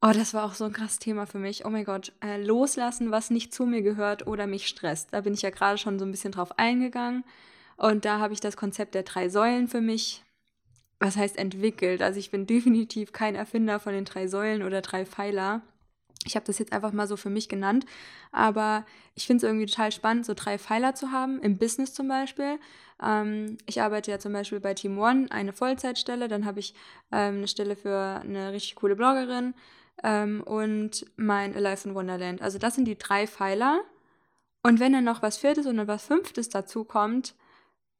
oh, 0.00 0.12
das 0.14 0.34
war 0.34 0.44
auch 0.44 0.54
so 0.54 0.64
ein 0.64 0.72
krasses 0.72 1.00
Thema 1.00 1.26
für 1.26 1.40
mich. 1.40 1.64
Oh 1.66 1.70
mein 1.70 1.84
Gott, 1.84 2.12
äh, 2.24 2.40
loslassen, 2.40 3.10
was 3.10 3.30
nicht 3.30 3.52
zu 3.52 3.66
mir 3.66 3.82
gehört 3.82 4.28
oder 4.28 4.46
mich 4.46 4.68
stresst. 4.68 5.08
Da 5.12 5.22
bin 5.22 5.34
ich 5.34 5.42
ja 5.42 5.50
gerade 5.50 5.78
schon 5.78 5.98
so 5.98 6.04
ein 6.04 6.12
bisschen 6.12 6.30
drauf 6.30 6.56
eingegangen. 6.60 7.24
Und 7.76 8.04
da 8.04 8.20
habe 8.20 8.32
ich 8.32 8.40
das 8.40 8.56
Konzept 8.56 8.94
der 8.94 9.02
drei 9.02 9.28
Säulen 9.28 9.66
für 9.66 9.80
mich 9.80 10.22
was 11.04 11.16
heißt 11.16 11.36
entwickelt? 11.38 12.02
Also 12.02 12.18
ich 12.18 12.30
bin 12.30 12.46
definitiv 12.46 13.12
kein 13.12 13.34
Erfinder 13.34 13.80
von 13.80 13.92
den 13.92 14.04
drei 14.04 14.26
Säulen 14.26 14.62
oder 14.62 14.80
drei 14.80 15.04
Pfeiler. 15.04 15.62
Ich 16.24 16.36
habe 16.36 16.46
das 16.46 16.58
jetzt 16.58 16.72
einfach 16.72 16.92
mal 16.92 17.06
so 17.06 17.16
für 17.16 17.30
mich 17.30 17.48
genannt, 17.48 17.86
aber 18.32 18.84
ich 19.14 19.26
finde 19.26 19.38
es 19.38 19.50
irgendwie 19.50 19.66
total 19.66 19.92
spannend, 19.92 20.26
so 20.26 20.34
drei 20.34 20.58
Pfeiler 20.58 20.94
zu 20.94 21.12
haben, 21.12 21.40
im 21.40 21.58
Business 21.58 21.92
zum 21.94 22.08
Beispiel. 22.08 22.58
Ähm, 23.02 23.58
ich 23.66 23.82
arbeite 23.82 24.10
ja 24.10 24.18
zum 24.18 24.32
Beispiel 24.32 24.60
bei 24.60 24.74
Team 24.74 24.98
One, 24.98 25.26
eine 25.30 25.52
Vollzeitstelle, 25.52 26.28
dann 26.28 26.44
habe 26.44 26.60
ich 26.60 26.74
ähm, 27.12 27.36
eine 27.36 27.48
Stelle 27.48 27.76
für 27.76 28.20
eine 28.22 28.52
richtig 28.52 28.76
coole 28.76 28.96
Bloggerin 28.96 29.54
ähm, 30.02 30.42
und 30.42 31.06
mein 31.16 31.54
Alive 31.54 31.88
in 31.88 31.94
Wonderland. 31.94 32.42
Also 32.42 32.58
das 32.58 32.74
sind 32.74 32.86
die 32.86 32.98
drei 32.98 33.26
Pfeiler. 33.26 33.82
Und 34.62 34.80
wenn 34.80 34.94
dann 34.94 35.04
noch 35.04 35.22
was 35.22 35.36
Viertes 35.36 35.66
und 35.66 35.86
was 35.86 36.06
Fünftes 36.06 36.48
dazu 36.48 36.84
kommt, 36.84 37.34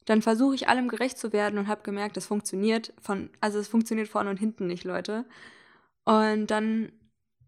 dann 0.07 0.23
versuche 0.23 0.55
ich 0.55 0.69
allem 0.69 0.89
gerecht 0.89 1.19
zu 1.19 1.33
werden 1.33 1.59
und 1.59 1.69
habe 1.69 1.83
gemerkt, 1.83 2.17
das 2.17 2.27
funktioniert 2.27 2.93
von, 3.01 3.31
also 3.41 3.59
es 3.59 3.69
funktioniert 3.69 4.09
vorne 4.09 4.31
und 4.31 4.39
hinten 4.39 4.67
nicht, 4.67 4.85
Leute. 4.85 5.25
Und 6.05 6.47
dann 6.49 6.93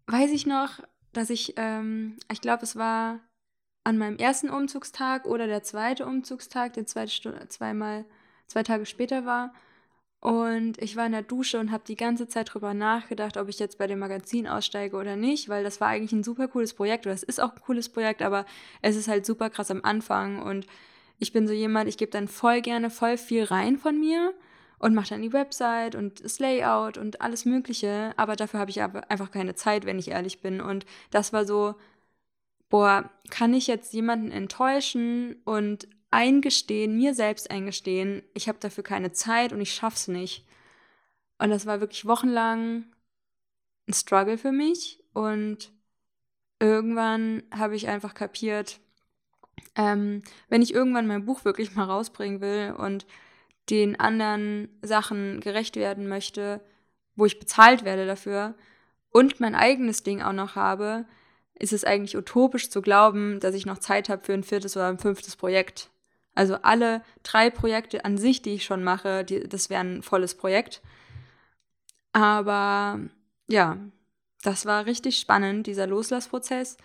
weiß 0.07 0.31
ich 0.31 0.45
noch, 0.45 0.79
dass 1.13 1.29
ich, 1.29 1.53
ähm, 1.57 2.17
ich 2.31 2.41
glaube, 2.41 2.63
es 2.63 2.75
war 2.75 3.19
an 3.83 3.97
meinem 3.97 4.17
ersten 4.17 4.49
Umzugstag 4.49 5.25
oder 5.25 5.47
der 5.47 5.63
zweite 5.63 6.05
Umzugstag, 6.05 6.73
der 6.73 6.85
zweite 6.85 7.11
Stunde, 7.11 7.47
zweimal, 7.47 8.05
zwei 8.47 8.63
Tage 8.63 8.85
später 8.85 9.25
war. 9.25 9.53
Und 10.19 10.81
ich 10.81 10.95
war 10.95 11.05
in 11.05 11.11
der 11.11 11.21
Dusche 11.21 11.59
und 11.59 11.71
habe 11.71 11.83
die 11.87 11.95
ganze 11.95 12.27
Zeit 12.27 12.53
drüber 12.53 12.73
nachgedacht, 12.73 13.37
ob 13.37 13.49
ich 13.49 13.59
jetzt 13.59 13.77
bei 13.77 13.85
dem 13.87 13.99
Magazin 13.99 14.47
aussteige 14.47 14.97
oder 14.97 15.15
nicht, 15.15 15.47
weil 15.47 15.63
das 15.63 15.79
war 15.79 15.89
eigentlich 15.89 16.11
ein 16.11 16.23
super 16.23 16.47
cooles 16.47 16.73
Projekt 16.73 17.05
oder 17.05 17.13
es 17.13 17.23
ist 17.23 17.39
auch 17.39 17.53
ein 17.53 17.61
cooles 17.61 17.89
Projekt, 17.89 18.21
aber 18.21 18.45
es 18.81 18.95
ist 18.95 19.07
halt 19.07 19.25
super 19.25 19.49
krass 19.49 19.69
am 19.69 19.83
Anfang 19.83 20.41
und 20.41 20.65
ich 21.19 21.33
bin 21.33 21.47
so 21.47 21.53
jemand, 21.53 21.87
ich 21.87 21.97
gebe 21.97 22.11
dann 22.11 22.27
voll 22.27 22.61
gerne 22.61 22.89
voll 22.89 23.17
viel 23.17 23.43
rein 23.43 23.77
von 23.77 23.99
mir 23.99 24.33
und 24.79 24.93
mache 24.93 25.09
dann 25.09 25.21
die 25.21 25.33
Website 25.33 25.95
und 25.95 26.23
das 26.23 26.39
Layout 26.39 26.97
und 26.97 27.21
alles 27.21 27.45
Mögliche. 27.45 28.13
Aber 28.17 28.35
dafür 28.35 28.59
habe 28.59 28.71
ich 28.71 28.81
einfach 28.81 29.31
keine 29.31 29.55
Zeit, 29.55 29.85
wenn 29.85 29.99
ich 29.99 30.09
ehrlich 30.09 30.41
bin. 30.41 30.61
Und 30.61 30.85
das 31.09 31.33
war 31.33 31.45
so, 31.45 31.75
boah, 32.69 33.09
kann 33.29 33.53
ich 33.53 33.67
jetzt 33.67 33.93
jemanden 33.93 34.31
enttäuschen 34.31 35.41
und 35.45 35.87
eingestehen, 36.11 36.95
mir 36.95 37.13
selbst 37.13 37.51
eingestehen, 37.51 38.23
ich 38.33 38.47
habe 38.47 38.59
dafür 38.59 38.83
keine 38.83 39.11
Zeit 39.11 39.51
und 39.51 39.61
ich 39.61 39.73
schaff's 39.73 40.07
nicht. 40.07 40.45
Und 41.39 41.49
das 41.49 41.65
war 41.65 41.79
wirklich 41.81 42.05
wochenlang 42.05 42.85
ein 43.87 43.93
Struggle 43.93 44.37
für 44.37 44.51
mich. 44.51 45.03
Und 45.13 45.71
irgendwann 46.59 47.43
habe 47.51 47.75
ich 47.75 47.87
einfach 47.87 48.13
kapiert, 48.13 48.79
ähm, 49.75 50.23
wenn 50.49 50.61
ich 50.61 50.73
irgendwann 50.73 51.07
mein 51.07 51.25
Buch 51.25 51.45
wirklich 51.45 51.75
mal 51.75 51.85
rausbringen 51.85 52.41
will 52.41 52.73
und 52.77 53.05
den 53.69 53.99
anderen 53.99 54.69
Sachen 54.81 55.39
gerecht 55.41 55.75
werden 55.75 56.07
möchte, 56.07 56.61
wo 57.15 57.25
ich 57.25 57.39
bezahlt 57.39 57.83
werde 57.83 58.05
dafür 58.05 58.55
und 59.11 59.39
mein 59.39 59.55
eigenes 59.55 60.03
Ding 60.03 60.21
auch 60.21 60.33
noch 60.33 60.55
habe, 60.55 61.05
ist 61.55 61.73
es 61.73 61.83
eigentlich 61.83 62.15
utopisch 62.15 62.69
zu 62.69 62.81
glauben, 62.81 63.39
dass 63.39 63.55
ich 63.55 63.65
noch 63.65 63.79
Zeit 63.79 64.09
habe 64.09 64.23
für 64.23 64.33
ein 64.33 64.43
viertes 64.43 64.77
oder 64.77 64.87
ein 64.87 64.99
fünftes 64.99 65.35
Projekt. 65.35 65.89
Also 66.35 66.55
alle 66.61 67.01
drei 67.23 67.49
Projekte 67.49 68.05
an 68.05 68.17
sich, 68.17 68.43
die 68.43 68.53
ich 68.53 68.63
schon 68.63 68.83
mache, 68.83 69.25
die, 69.25 69.49
das 69.49 69.71
wäre 69.71 69.81
ein 69.81 70.03
volles 70.03 70.35
Projekt. 70.35 70.81
Aber 72.13 72.99
ja, 73.47 73.77
das 74.43 74.67
war 74.67 74.85
richtig 74.85 75.17
spannend, 75.17 75.65
dieser 75.65 75.87
Loslassprozess. 75.87 76.77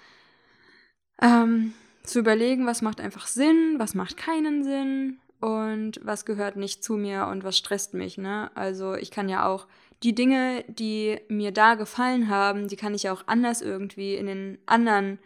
Ähm, 1.20 1.74
zu 2.02 2.18
überlegen, 2.18 2.66
was 2.66 2.80
macht 2.80 3.00
einfach 3.00 3.26
Sinn, 3.26 3.74
was 3.76 3.94
macht 3.94 4.16
keinen 4.16 4.64
Sinn 4.64 5.18
und 5.42 5.98
was 6.04 6.24
gehört 6.24 6.54
nicht 6.54 6.84
zu 6.84 6.94
mir 6.94 7.26
und 7.26 7.42
was 7.42 7.58
stresst 7.58 7.94
mich. 7.94 8.16
Ne? 8.16 8.52
Also 8.54 8.94
ich 8.94 9.10
kann 9.10 9.28
ja 9.28 9.44
auch 9.44 9.66
die 10.04 10.14
Dinge, 10.14 10.64
die 10.68 11.18
mir 11.28 11.50
da 11.50 11.74
gefallen 11.74 12.28
haben, 12.28 12.68
die 12.68 12.76
kann 12.76 12.94
ich 12.94 13.10
auch 13.10 13.24
anders 13.26 13.60
irgendwie 13.60 14.14
in 14.14 14.26
den 14.26 14.58
anderen 14.66 15.18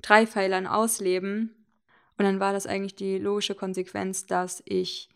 drei 0.00 0.28
Pfeilern 0.28 0.68
ausleben. 0.68 1.56
Und 2.16 2.24
dann 2.24 2.38
war 2.38 2.52
das 2.52 2.68
eigentlich 2.68 2.94
die 2.94 3.18
logische 3.18 3.56
Konsequenz, 3.56 4.26
dass 4.26 4.62
ich 4.64 5.08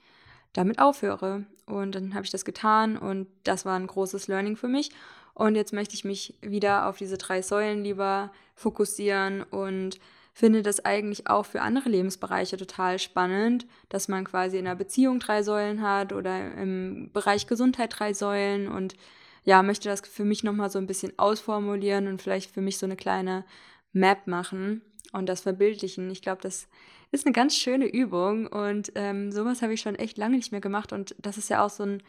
damit 0.54 0.80
aufhöre. 0.80 1.44
Und 1.66 1.94
dann 1.94 2.14
habe 2.14 2.24
ich 2.24 2.32
das 2.32 2.44
getan 2.44 2.96
und 2.96 3.28
das 3.44 3.64
war 3.64 3.78
ein 3.78 3.86
großes 3.86 4.26
Learning 4.26 4.56
für 4.56 4.66
mich. 4.66 4.90
Und 5.34 5.54
jetzt 5.54 5.72
möchte 5.72 5.94
ich 5.94 6.04
mich 6.04 6.34
wieder 6.40 6.88
auf 6.88 6.96
diese 6.96 7.16
drei 7.16 7.42
Säulen 7.42 7.84
lieber 7.84 8.32
fokussieren 8.56 9.44
und 9.44 10.00
finde 10.38 10.62
das 10.62 10.84
eigentlich 10.84 11.26
auch 11.26 11.46
für 11.46 11.62
andere 11.62 11.88
Lebensbereiche 11.88 12.56
total 12.56 13.00
spannend, 13.00 13.66
dass 13.88 14.06
man 14.06 14.24
quasi 14.24 14.56
in 14.56 14.68
einer 14.68 14.76
Beziehung 14.76 15.18
drei 15.18 15.42
Säulen 15.42 15.82
hat 15.82 16.12
oder 16.12 16.54
im 16.54 17.10
Bereich 17.12 17.48
Gesundheit 17.48 17.94
drei 17.98 18.14
Säulen 18.14 18.68
und 18.68 18.94
ja, 19.42 19.64
möchte 19.64 19.88
das 19.88 20.00
für 20.00 20.24
mich 20.24 20.44
nochmal 20.44 20.70
so 20.70 20.78
ein 20.78 20.86
bisschen 20.86 21.12
ausformulieren 21.18 22.06
und 22.06 22.22
vielleicht 22.22 22.52
für 22.52 22.60
mich 22.60 22.78
so 22.78 22.86
eine 22.86 22.94
kleine 22.94 23.44
Map 23.92 24.28
machen 24.28 24.82
und 25.12 25.28
das 25.28 25.40
verbildlichen. 25.40 26.08
Ich 26.12 26.22
glaube, 26.22 26.40
das 26.40 26.68
ist 27.10 27.26
eine 27.26 27.32
ganz 27.32 27.56
schöne 27.56 27.86
Übung 27.86 28.46
und 28.46 28.92
ähm, 28.94 29.32
sowas 29.32 29.60
habe 29.60 29.74
ich 29.74 29.80
schon 29.80 29.96
echt 29.96 30.18
lange 30.18 30.36
nicht 30.36 30.52
mehr 30.52 30.60
gemacht 30.60 30.92
und 30.92 31.16
das 31.18 31.36
ist 31.36 31.50
ja 31.50 31.66
auch 31.66 31.70
so 31.70 31.82
ein, 31.82 32.00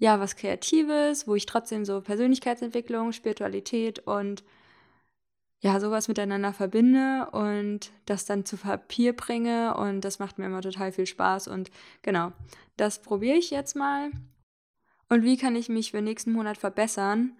ja, 0.00 0.18
was 0.18 0.34
Kreatives, 0.34 1.28
wo 1.28 1.36
ich 1.36 1.46
trotzdem 1.46 1.84
so 1.84 2.00
Persönlichkeitsentwicklung, 2.00 3.12
Spiritualität 3.12 4.00
und 4.00 4.42
ja, 5.60 5.80
sowas 5.80 6.08
miteinander 6.08 6.52
verbinde 6.52 7.28
und 7.32 7.92
das 8.04 8.24
dann 8.26 8.44
zu 8.44 8.56
Papier 8.56 9.14
bringe 9.14 9.74
und 9.76 10.02
das 10.02 10.18
macht 10.18 10.38
mir 10.38 10.46
immer 10.46 10.60
total 10.60 10.92
viel 10.92 11.06
Spaß 11.06 11.48
und 11.48 11.70
genau, 12.02 12.32
das 12.76 13.00
probiere 13.00 13.36
ich 13.36 13.50
jetzt 13.50 13.74
mal. 13.74 14.10
Und 15.08 15.22
wie 15.22 15.36
kann 15.36 15.56
ich 15.56 15.68
mich 15.68 15.92
für 15.92 16.02
nächsten 16.02 16.32
Monat 16.32 16.58
verbessern? 16.58 17.36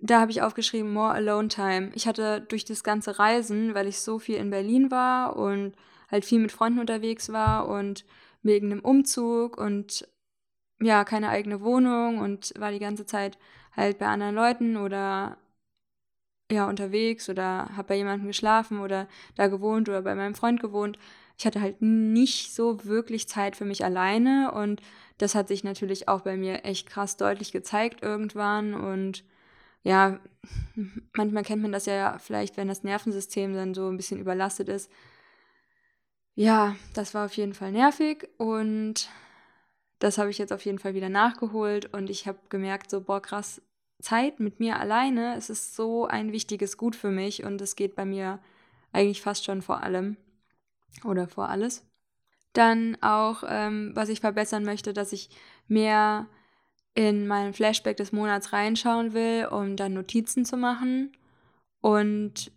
Da 0.00 0.20
habe 0.20 0.30
ich 0.30 0.42
aufgeschrieben, 0.42 0.92
more 0.92 1.12
alone 1.12 1.48
time. 1.48 1.90
Ich 1.94 2.06
hatte 2.06 2.40
durch 2.40 2.64
das 2.64 2.84
ganze 2.84 3.18
Reisen, 3.18 3.74
weil 3.74 3.88
ich 3.88 3.98
so 4.00 4.18
viel 4.18 4.36
in 4.36 4.50
Berlin 4.50 4.90
war 4.90 5.36
und 5.36 5.74
halt 6.10 6.24
viel 6.24 6.38
mit 6.38 6.52
Freunden 6.52 6.78
unterwegs 6.78 7.32
war 7.32 7.68
und 7.68 8.04
wegen 8.42 8.70
einem 8.70 8.80
Umzug 8.80 9.58
und 9.58 10.08
ja, 10.80 11.04
keine 11.04 11.28
eigene 11.30 11.60
Wohnung 11.60 12.18
und 12.18 12.54
war 12.56 12.70
die 12.70 12.78
ganze 12.78 13.04
Zeit 13.04 13.38
halt 13.76 13.98
bei 13.98 14.06
anderen 14.06 14.36
Leuten 14.36 14.76
oder 14.76 15.36
ja, 16.50 16.68
unterwegs 16.68 17.28
oder 17.28 17.68
habe 17.76 17.88
bei 17.88 17.96
jemandem 17.96 18.26
geschlafen 18.28 18.80
oder 18.80 19.08
da 19.34 19.48
gewohnt 19.48 19.88
oder 19.88 20.02
bei 20.02 20.14
meinem 20.14 20.34
Freund 20.34 20.60
gewohnt. 20.60 20.98
Ich 21.38 21.46
hatte 21.46 21.60
halt 21.60 21.82
nicht 21.82 22.54
so 22.54 22.84
wirklich 22.84 23.28
Zeit 23.28 23.54
für 23.56 23.64
mich 23.64 23.84
alleine 23.84 24.52
und 24.52 24.80
das 25.18 25.34
hat 25.34 25.48
sich 25.48 25.62
natürlich 25.64 26.08
auch 26.08 26.22
bei 26.22 26.36
mir 26.36 26.64
echt 26.64 26.88
krass 26.88 27.16
deutlich 27.16 27.52
gezeigt 27.52 28.02
irgendwann 28.02 28.74
und 28.74 29.24
ja, 29.82 30.18
manchmal 31.16 31.44
kennt 31.44 31.62
man 31.62 31.72
das 31.72 31.86
ja 31.86 32.18
vielleicht, 32.18 32.56
wenn 32.56 32.68
das 32.68 32.82
Nervensystem 32.82 33.54
dann 33.54 33.74
so 33.74 33.88
ein 33.88 33.96
bisschen 33.96 34.20
überlastet 34.20 34.68
ist. 34.68 34.90
Ja, 36.34 36.76
das 36.94 37.14
war 37.14 37.26
auf 37.26 37.36
jeden 37.36 37.54
Fall 37.54 37.72
nervig 37.72 38.28
und 38.38 39.08
das 39.98 40.18
habe 40.18 40.30
ich 40.30 40.38
jetzt 40.38 40.52
auf 40.52 40.64
jeden 40.64 40.78
Fall 40.78 40.94
wieder 40.94 41.08
nachgeholt 41.08 41.92
und 41.92 42.10
ich 42.10 42.28
habe 42.28 42.38
gemerkt, 42.48 42.90
so, 42.90 43.00
boah, 43.00 43.20
krass, 43.20 43.60
Zeit 44.00 44.40
mit 44.40 44.60
mir 44.60 44.78
alleine, 44.78 45.34
es 45.36 45.50
ist 45.50 45.74
so 45.74 46.06
ein 46.06 46.32
wichtiges 46.32 46.76
Gut 46.76 46.94
für 46.94 47.10
mich 47.10 47.44
und 47.44 47.60
es 47.60 47.76
geht 47.76 47.94
bei 47.96 48.04
mir 48.04 48.38
eigentlich 48.92 49.22
fast 49.22 49.44
schon 49.44 49.62
vor 49.62 49.82
allem 49.82 50.16
oder 51.04 51.28
vor 51.28 51.48
alles. 51.48 51.84
Dann 52.52 52.96
auch, 53.02 53.42
ähm, 53.46 53.92
was 53.94 54.08
ich 54.08 54.20
verbessern 54.20 54.64
möchte, 54.64 54.92
dass 54.92 55.12
ich 55.12 55.30
mehr 55.66 56.28
in 56.94 57.26
meinen 57.26 57.52
Flashback 57.52 57.96
des 57.96 58.12
Monats 58.12 58.52
reinschauen 58.52 59.12
will, 59.12 59.46
um 59.50 59.76
dann 59.76 59.94
Notizen 59.94 60.44
zu 60.44 60.56
machen. 60.56 61.12
Und 61.80 62.50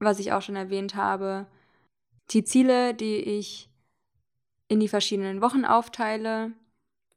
was 0.00 0.18
ich 0.18 0.32
auch 0.32 0.42
schon 0.42 0.56
erwähnt 0.56 0.94
habe, 0.94 1.46
die 2.30 2.44
Ziele, 2.44 2.94
die 2.94 3.16
ich 3.16 3.68
in 4.68 4.80
die 4.80 4.88
verschiedenen 4.88 5.40
Wochen 5.40 5.64
aufteile, 5.64 6.52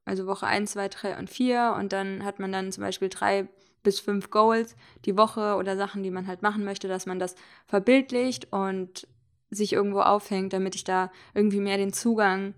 also 0.05 0.27
Woche 0.27 0.47
1, 0.47 0.71
2, 0.71 0.89
3 0.89 1.17
und 1.17 1.29
4 1.29 1.75
und 1.77 1.93
dann 1.93 2.23
hat 2.23 2.39
man 2.39 2.51
dann 2.51 2.71
zum 2.71 2.83
Beispiel 2.83 3.09
drei 3.09 3.47
bis 3.83 3.99
fünf 3.99 4.29
Goals 4.29 4.75
die 5.05 5.17
Woche 5.17 5.55
oder 5.55 5.75
Sachen, 5.75 6.03
die 6.03 6.11
man 6.11 6.27
halt 6.27 6.41
machen 6.41 6.63
möchte, 6.63 6.87
dass 6.87 7.05
man 7.05 7.19
das 7.19 7.35
verbildlicht 7.65 8.51
und 8.51 9.07
sich 9.49 9.73
irgendwo 9.73 10.01
aufhängt, 10.01 10.53
damit 10.53 10.75
ich 10.75 10.83
da 10.83 11.11
irgendwie 11.33 11.59
mehr 11.59 11.77
den 11.77 11.93
Zugang 11.93 12.53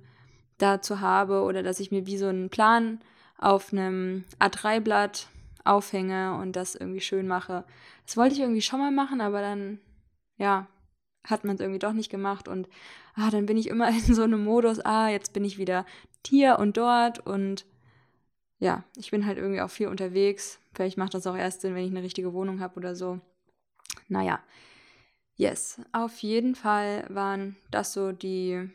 dazu 0.57 0.99
habe 0.99 1.41
oder 1.41 1.63
dass 1.63 1.79
ich 1.79 1.91
mir 1.91 2.05
wie 2.05 2.17
so 2.17 2.27
einen 2.27 2.49
Plan 2.49 2.99
auf 3.37 3.73
einem 3.73 4.25
A3-Blatt 4.39 5.27
aufhänge 5.63 6.35
und 6.35 6.55
das 6.55 6.75
irgendwie 6.75 7.01
schön 7.01 7.27
mache. 7.27 7.63
Das 8.05 8.17
wollte 8.17 8.35
ich 8.35 8.41
irgendwie 8.41 8.61
schon 8.61 8.79
mal 8.79 8.91
machen, 8.91 9.21
aber 9.21 9.41
dann, 9.41 9.79
ja, 10.37 10.67
hat 11.23 11.43
man 11.43 11.55
es 11.55 11.61
irgendwie 11.61 11.79
doch 11.79 11.93
nicht 11.93 12.09
gemacht 12.09 12.47
und 12.47 12.67
ah, 13.15 13.29
dann 13.29 13.45
bin 13.45 13.57
ich 13.57 13.67
immer 13.67 13.89
in 14.07 14.13
so 14.13 14.23
einem 14.23 14.43
Modus, 14.43 14.79
ah, 14.79 15.09
jetzt 15.09 15.33
bin 15.33 15.45
ich 15.45 15.57
wieder 15.57 15.85
hier 16.25 16.59
und 16.59 16.77
dort 16.77 17.25
und 17.25 17.65
ja, 18.59 18.83
ich 18.95 19.11
bin 19.11 19.25
halt 19.25 19.37
irgendwie 19.37 19.61
auch 19.61 19.69
viel 19.69 19.87
unterwegs. 19.87 20.59
Vielleicht 20.73 20.97
macht 20.97 21.13
das 21.13 21.27
auch 21.27 21.35
erst 21.35 21.61
Sinn, 21.61 21.75
wenn 21.75 21.83
ich 21.83 21.91
eine 21.91 22.01
richtige 22.01 22.33
Wohnung 22.33 22.61
habe 22.61 22.77
oder 22.77 22.95
so. 22.95 23.19
Naja, 24.07 24.41
yes, 25.35 25.81
auf 25.91 26.19
jeden 26.19 26.55
Fall 26.55 27.05
waren 27.09 27.57
das 27.71 27.91
so 27.91 28.13
die 28.13 28.69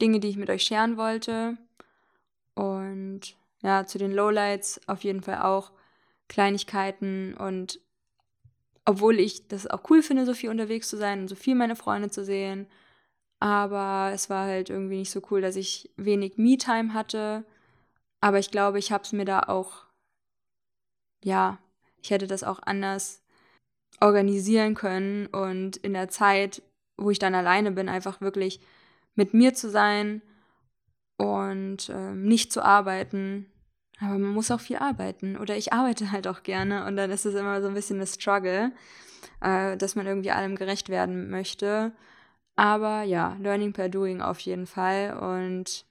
Dinge, 0.00 0.20
die 0.20 0.28
ich 0.28 0.36
mit 0.36 0.48
euch 0.48 0.62
scheren 0.62 0.96
wollte. 0.96 1.56
Und 2.54 3.36
ja, 3.62 3.84
zu 3.84 3.98
den 3.98 4.12
Lowlights 4.12 4.80
auf 4.86 5.02
jeden 5.02 5.22
Fall 5.22 5.42
auch 5.42 5.72
Kleinigkeiten 6.28 7.34
und 7.34 7.80
obwohl 8.90 9.20
ich 9.20 9.46
das 9.46 9.68
auch 9.68 9.88
cool 9.88 10.02
finde, 10.02 10.26
so 10.26 10.34
viel 10.34 10.50
unterwegs 10.50 10.88
zu 10.88 10.96
sein 10.96 11.20
und 11.20 11.28
so 11.28 11.36
viel 11.36 11.54
meine 11.54 11.76
Freunde 11.76 12.10
zu 12.10 12.24
sehen. 12.24 12.66
Aber 13.38 14.10
es 14.12 14.28
war 14.28 14.46
halt 14.46 14.68
irgendwie 14.68 14.96
nicht 14.96 15.12
so 15.12 15.22
cool, 15.30 15.40
dass 15.40 15.54
ich 15.54 15.90
wenig 15.96 16.38
Me-Time 16.38 16.92
hatte. 16.92 17.44
Aber 18.20 18.40
ich 18.40 18.50
glaube, 18.50 18.80
ich 18.80 18.90
habe 18.90 19.04
es 19.04 19.12
mir 19.12 19.24
da 19.24 19.44
auch, 19.44 19.84
ja, 21.22 21.58
ich 22.02 22.10
hätte 22.10 22.26
das 22.26 22.42
auch 22.42 22.58
anders 22.64 23.22
organisieren 24.00 24.74
können 24.74 25.26
und 25.26 25.76
in 25.76 25.92
der 25.92 26.08
Zeit, 26.08 26.60
wo 26.96 27.10
ich 27.10 27.20
dann 27.20 27.36
alleine 27.36 27.70
bin, 27.70 27.88
einfach 27.88 28.20
wirklich 28.20 28.60
mit 29.14 29.34
mir 29.34 29.54
zu 29.54 29.70
sein 29.70 30.20
und 31.16 31.90
äh, 31.90 32.12
nicht 32.16 32.52
zu 32.52 32.64
arbeiten. 32.64 33.46
Aber 34.00 34.18
man 34.18 34.32
muss 34.32 34.50
auch 34.50 34.60
viel 34.60 34.76
arbeiten. 34.76 35.36
Oder 35.36 35.56
ich 35.56 35.72
arbeite 35.72 36.10
halt 36.10 36.26
auch 36.26 36.42
gerne 36.42 36.86
und 36.86 36.96
dann 36.96 37.10
ist 37.10 37.26
es 37.26 37.34
immer 37.34 37.60
so 37.60 37.68
ein 37.68 37.74
bisschen 37.74 37.96
eine 37.96 38.06
Struggle, 38.06 38.72
äh, 39.40 39.76
dass 39.76 39.94
man 39.94 40.06
irgendwie 40.06 40.30
allem 40.30 40.56
gerecht 40.56 40.88
werden 40.88 41.30
möchte. 41.30 41.92
Aber 42.56 43.02
ja, 43.02 43.36
Learning 43.40 43.72
per 43.72 43.88
Doing 43.88 44.20
auf 44.22 44.40
jeden 44.40 44.66
Fall. 44.66 45.16
Und 45.18 45.84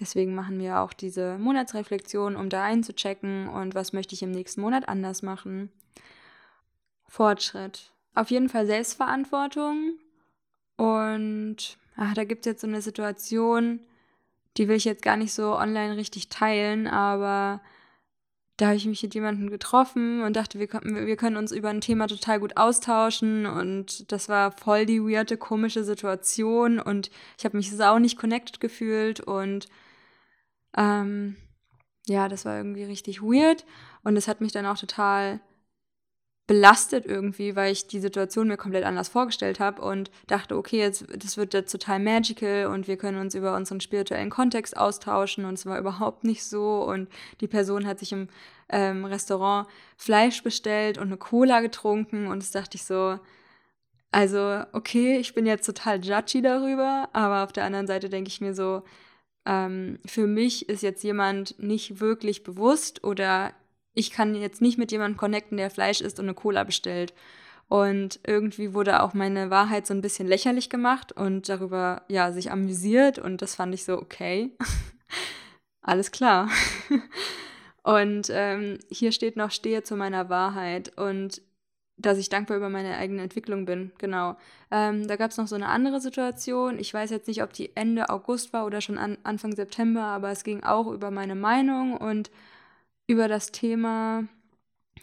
deswegen 0.00 0.34
machen 0.34 0.58
wir 0.58 0.80
auch 0.80 0.92
diese 0.92 1.38
Monatsreflexion, 1.38 2.36
um 2.36 2.48
da 2.48 2.64
einzuchecken 2.64 3.48
und 3.48 3.74
was 3.74 3.92
möchte 3.92 4.14
ich 4.14 4.22
im 4.22 4.30
nächsten 4.30 4.62
Monat 4.62 4.88
anders 4.88 5.22
machen. 5.22 5.70
Fortschritt. 7.08 7.92
Auf 8.14 8.30
jeden 8.30 8.48
Fall 8.48 8.66
Selbstverantwortung. 8.66 9.98
Und 10.76 11.78
ach, 11.96 12.14
da 12.14 12.24
gibt 12.24 12.46
es 12.46 12.52
jetzt 12.52 12.60
so 12.62 12.66
eine 12.66 12.80
Situation, 12.80 13.80
die 14.60 14.68
will 14.68 14.76
ich 14.76 14.84
jetzt 14.84 15.02
gar 15.02 15.16
nicht 15.16 15.32
so 15.32 15.56
online 15.56 15.96
richtig 15.96 16.28
teilen, 16.28 16.86
aber 16.86 17.62
da 18.58 18.66
habe 18.66 18.76
ich 18.76 18.84
mich 18.84 19.02
mit 19.02 19.14
jemandem 19.14 19.48
getroffen 19.48 20.22
und 20.22 20.36
dachte, 20.36 20.58
wir, 20.58 20.68
wir 20.70 21.16
können 21.16 21.38
uns 21.38 21.50
über 21.50 21.70
ein 21.70 21.80
Thema 21.80 22.08
total 22.08 22.40
gut 22.40 22.58
austauschen 22.58 23.46
und 23.46 24.12
das 24.12 24.28
war 24.28 24.52
voll 24.52 24.84
die 24.84 25.00
weirde, 25.00 25.38
komische 25.38 25.82
Situation 25.82 26.78
und 26.78 27.10
ich 27.38 27.46
habe 27.46 27.56
mich 27.56 27.74
sau 27.74 27.98
nicht 27.98 28.18
connected 28.18 28.60
gefühlt 28.60 29.20
und 29.20 29.66
ähm, 30.76 31.36
ja, 32.06 32.28
das 32.28 32.44
war 32.44 32.58
irgendwie 32.58 32.84
richtig 32.84 33.22
weird 33.22 33.64
und 34.04 34.14
es 34.18 34.28
hat 34.28 34.42
mich 34.42 34.52
dann 34.52 34.66
auch 34.66 34.76
total 34.76 35.40
belastet 36.50 37.06
irgendwie, 37.06 37.54
weil 37.54 37.70
ich 37.70 37.86
die 37.86 38.00
Situation 38.00 38.48
mir 38.48 38.56
komplett 38.56 38.82
anders 38.82 39.08
vorgestellt 39.08 39.60
habe 39.60 39.82
und 39.82 40.10
dachte, 40.26 40.56
okay, 40.56 40.78
jetzt 40.78 41.04
das 41.16 41.36
wird 41.36 41.54
jetzt 41.54 41.70
total 41.70 42.00
magical 42.00 42.66
und 42.66 42.88
wir 42.88 42.96
können 42.96 43.20
uns 43.20 43.36
über 43.36 43.54
unseren 43.54 43.80
spirituellen 43.80 44.30
Kontext 44.30 44.76
austauschen 44.76 45.44
und 45.44 45.54
es 45.54 45.64
war 45.64 45.78
überhaupt 45.78 46.24
nicht 46.24 46.42
so 46.42 46.82
und 46.82 47.08
die 47.40 47.46
Person 47.46 47.86
hat 47.86 48.00
sich 48.00 48.10
im 48.10 48.26
ähm, 48.68 49.04
Restaurant 49.04 49.68
Fleisch 49.96 50.42
bestellt 50.42 50.98
und 50.98 51.06
eine 51.06 51.18
Cola 51.18 51.60
getrunken 51.60 52.26
und 52.26 52.42
das 52.42 52.50
dachte 52.50 52.76
ich 52.76 52.84
so, 52.84 53.20
also 54.10 54.64
okay, 54.72 55.18
ich 55.18 55.34
bin 55.34 55.46
jetzt 55.46 55.66
total 55.66 56.04
judgy 56.04 56.42
darüber, 56.42 57.10
aber 57.12 57.44
auf 57.44 57.52
der 57.52 57.62
anderen 57.62 57.86
Seite 57.86 58.08
denke 58.08 58.26
ich 58.26 58.40
mir 58.40 58.54
so, 58.54 58.82
ähm, 59.46 60.00
für 60.04 60.26
mich 60.26 60.68
ist 60.68 60.82
jetzt 60.82 61.04
jemand 61.04 61.60
nicht 61.60 62.00
wirklich 62.00 62.42
bewusst 62.42 63.04
oder 63.04 63.52
ich 63.94 64.10
kann 64.10 64.34
jetzt 64.34 64.60
nicht 64.60 64.78
mit 64.78 64.92
jemandem 64.92 65.18
connecten, 65.18 65.56
der 65.56 65.70
Fleisch 65.70 66.00
isst 66.00 66.18
und 66.18 66.26
eine 66.26 66.34
Cola 66.34 66.64
bestellt. 66.64 67.12
Und 67.68 68.18
irgendwie 68.26 68.74
wurde 68.74 69.02
auch 69.02 69.14
meine 69.14 69.50
Wahrheit 69.50 69.86
so 69.86 69.94
ein 69.94 70.00
bisschen 70.00 70.26
lächerlich 70.26 70.70
gemacht 70.70 71.12
und 71.12 71.48
darüber, 71.48 72.02
ja, 72.08 72.32
sich 72.32 72.50
amüsiert. 72.50 73.18
Und 73.18 73.42
das 73.42 73.54
fand 73.54 73.72
ich 73.74 73.84
so, 73.84 73.96
okay, 73.96 74.50
alles 75.82 76.10
klar. 76.10 76.48
und 77.84 78.28
ähm, 78.30 78.78
hier 78.90 79.12
steht 79.12 79.36
noch, 79.36 79.52
stehe 79.52 79.84
zu 79.84 79.94
meiner 79.96 80.28
Wahrheit 80.28 80.96
und 80.98 81.42
dass 81.96 82.18
ich 82.18 82.28
dankbar 82.28 82.56
über 82.56 82.70
meine 82.70 82.96
eigene 82.96 83.22
Entwicklung 83.22 83.66
bin. 83.66 83.92
Genau. 83.98 84.36
Ähm, 84.70 85.06
da 85.06 85.16
gab 85.16 85.30
es 85.30 85.36
noch 85.36 85.46
so 85.46 85.54
eine 85.54 85.68
andere 85.68 86.00
Situation. 86.00 86.78
Ich 86.78 86.92
weiß 86.92 87.10
jetzt 87.10 87.28
nicht, 87.28 87.42
ob 87.42 87.52
die 87.52 87.76
Ende 87.76 88.08
August 88.08 88.52
war 88.52 88.66
oder 88.66 88.80
schon 88.80 88.98
an, 88.98 89.18
Anfang 89.22 89.54
September, 89.54 90.02
aber 90.02 90.30
es 90.30 90.42
ging 90.42 90.64
auch 90.64 90.88
über 90.88 91.10
meine 91.10 91.34
Meinung 91.34 91.96
und 91.96 92.30
über 93.10 93.26
das 93.26 93.50
Thema, 93.50 94.22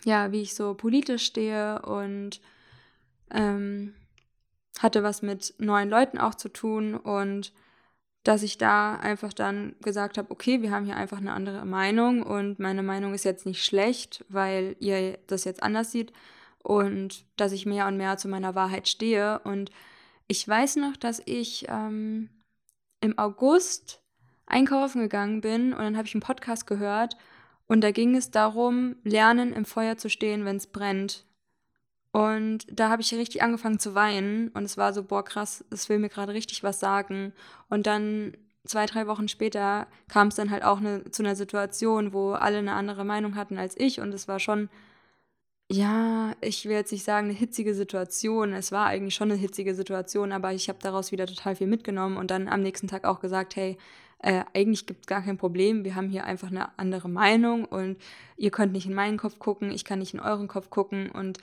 ja, 0.05 0.31
wie 0.31 0.41
ich 0.41 0.55
so 0.55 0.75
politisch 0.75 1.25
stehe 1.25 1.81
und 1.81 2.39
ähm, 3.31 3.95
hatte 4.79 5.03
was 5.03 5.21
mit 5.21 5.55
neuen 5.57 5.89
Leuten 5.89 6.17
auch 6.17 6.33
zu 6.33 6.47
tun 6.47 6.95
und 6.95 7.51
dass 8.23 8.43
ich 8.43 8.57
da 8.57 8.95
einfach 8.95 9.33
dann 9.33 9.75
gesagt 9.81 10.17
habe, 10.17 10.31
okay, 10.31 10.61
wir 10.61 10.71
haben 10.71 10.85
hier 10.85 10.95
einfach 10.95 11.17
eine 11.17 11.33
andere 11.33 11.65
Meinung 11.65 12.23
und 12.23 12.59
meine 12.59 12.81
Meinung 12.81 13.13
ist 13.13 13.25
jetzt 13.25 13.45
nicht 13.45 13.65
schlecht, 13.65 14.23
weil 14.29 14.77
ihr 14.79 15.19
das 15.27 15.43
jetzt 15.43 15.61
anders 15.61 15.91
sieht 15.91 16.13
und 16.63 17.25
dass 17.35 17.51
ich 17.51 17.65
mehr 17.65 17.87
und 17.87 17.97
mehr 17.97 18.15
zu 18.15 18.29
meiner 18.29 18.55
Wahrheit 18.55 18.87
stehe. 18.87 19.39
Und 19.39 19.69
ich 20.27 20.47
weiß 20.47 20.77
noch, 20.77 20.95
dass 20.95 21.21
ich 21.25 21.65
ähm, 21.67 22.29
im 23.01 23.19
August 23.19 24.01
einkaufen 24.45 25.01
gegangen 25.01 25.41
bin 25.41 25.73
und 25.73 25.79
dann 25.79 25.97
habe 25.97 26.07
ich 26.07 26.15
einen 26.15 26.21
Podcast 26.21 26.67
gehört 26.67 27.17
und 27.67 27.81
da 27.81 27.91
ging 27.91 28.15
es 28.15 28.31
darum, 28.31 28.95
lernen, 29.03 29.53
im 29.53 29.65
Feuer 29.65 29.97
zu 29.97 30.09
stehen, 30.09 30.45
wenn 30.45 30.55
es 30.55 30.67
brennt. 30.67 31.25
Und 32.11 32.65
da 32.71 32.89
habe 32.89 33.01
ich 33.01 33.13
richtig 33.13 33.43
angefangen 33.43 33.79
zu 33.79 33.93
weinen. 33.93 34.47
Und 34.49 34.63
es 34.63 34.77
war 34.77 34.93
so, 34.93 35.03
boah, 35.03 35.23
krass, 35.23 35.65
es 35.69 35.89
will 35.89 35.99
mir 35.99 36.09
gerade 36.09 36.33
richtig 36.33 36.63
was 36.63 36.79
sagen. 36.79 37.33
Und 37.69 37.85
dann 37.85 38.35
zwei, 38.65 38.85
drei 38.85 39.07
Wochen 39.07 39.27
später 39.27 39.87
kam 40.07 40.29
es 40.29 40.35
dann 40.35 40.49
halt 40.49 40.63
auch 40.63 40.79
ne, 40.79 41.03
zu 41.11 41.23
einer 41.23 41.35
Situation, 41.35 42.13
wo 42.13 42.31
alle 42.31 42.57
eine 42.59 42.73
andere 42.73 43.03
Meinung 43.03 43.35
hatten 43.35 43.57
als 43.57 43.77
ich. 43.77 43.99
Und 43.99 44.13
es 44.13 44.29
war 44.29 44.39
schon, 44.39 44.69
ja, 45.69 46.33
ich 46.39 46.65
will 46.65 46.71
jetzt 46.71 46.93
nicht 46.93 47.03
sagen, 47.03 47.27
eine 47.27 47.37
hitzige 47.37 47.73
Situation. 47.73 48.53
Es 48.53 48.71
war 48.71 48.87
eigentlich 48.87 49.15
schon 49.15 49.29
eine 49.29 49.39
hitzige 49.39 49.75
Situation, 49.75 50.31
aber 50.31 50.53
ich 50.53 50.69
habe 50.69 50.79
daraus 50.81 51.11
wieder 51.11 51.27
total 51.27 51.57
viel 51.57 51.67
mitgenommen 51.67 52.15
und 52.15 52.31
dann 52.31 52.47
am 52.47 52.61
nächsten 52.61 52.87
Tag 52.87 53.03
auch 53.03 53.19
gesagt, 53.19 53.57
hey, 53.57 53.77
äh, 54.19 54.43
eigentlich 54.53 54.85
gibt 54.85 55.01
es 55.01 55.07
gar 55.07 55.21
kein 55.21 55.37
Problem, 55.37 55.83
wir 55.83 55.95
haben 55.95 56.09
hier 56.09 56.25
einfach 56.25 56.49
eine 56.49 56.77
andere 56.79 57.09
Meinung 57.09 57.65
und 57.65 57.97
ihr 58.35 58.51
könnt 58.51 58.73
nicht 58.73 58.87
in 58.87 58.93
meinen 58.93 59.17
Kopf 59.17 59.37
gucken, 59.39 59.71
ich 59.71 59.85
kann 59.85 59.99
nicht 59.99 60.13
in 60.13 60.19
euren 60.19 60.47
Kopf 60.47 60.69
gucken. 60.69 61.11
Und 61.11 61.37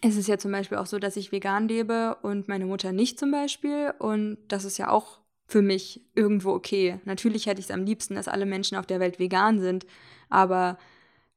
es 0.00 0.16
ist 0.16 0.28
ja 0.28 0.38
zum 0.38 0.52
Beispiel 0.52 0.78
auch 0.78 0.86
so, 0.86 0.98
dass 0.98 1.16
ich 1.16 1.32
vegan 1.32 1.68
lebe 1.68 2.16
und 2.22 2.48
meine 2.48 2.66
Mutter 2.66 2.92
nicht 2.92 3.18
zum 3.18 3.30
Beispiel. 3.30 3.94
Und 3.98 4.38
das 4.48 4.64
ist 4.64 4.78
ja 4.78 4.90
auch 4.90 5.20
für 5.46 5.62
mich 5.62 6.04
irgendwo 6.14 6.50
okay. 6.50 7.00
Natürlich 7.04 7.46
hätte 7.46 7.60
ich 7.60 7.66
es 7.66 7.70
am 7.70 7.84
liebsten, 7.84 8.16
dass 8.16 8.28
alle 8.28 8.46
Menschen 8.46 8.76
auf 8.76 8.86
der 8.86 9.00
Welt 9.00 9.18
vegan 9.18 9.60
sind, 9.60 9.86
aber 10.28 10.78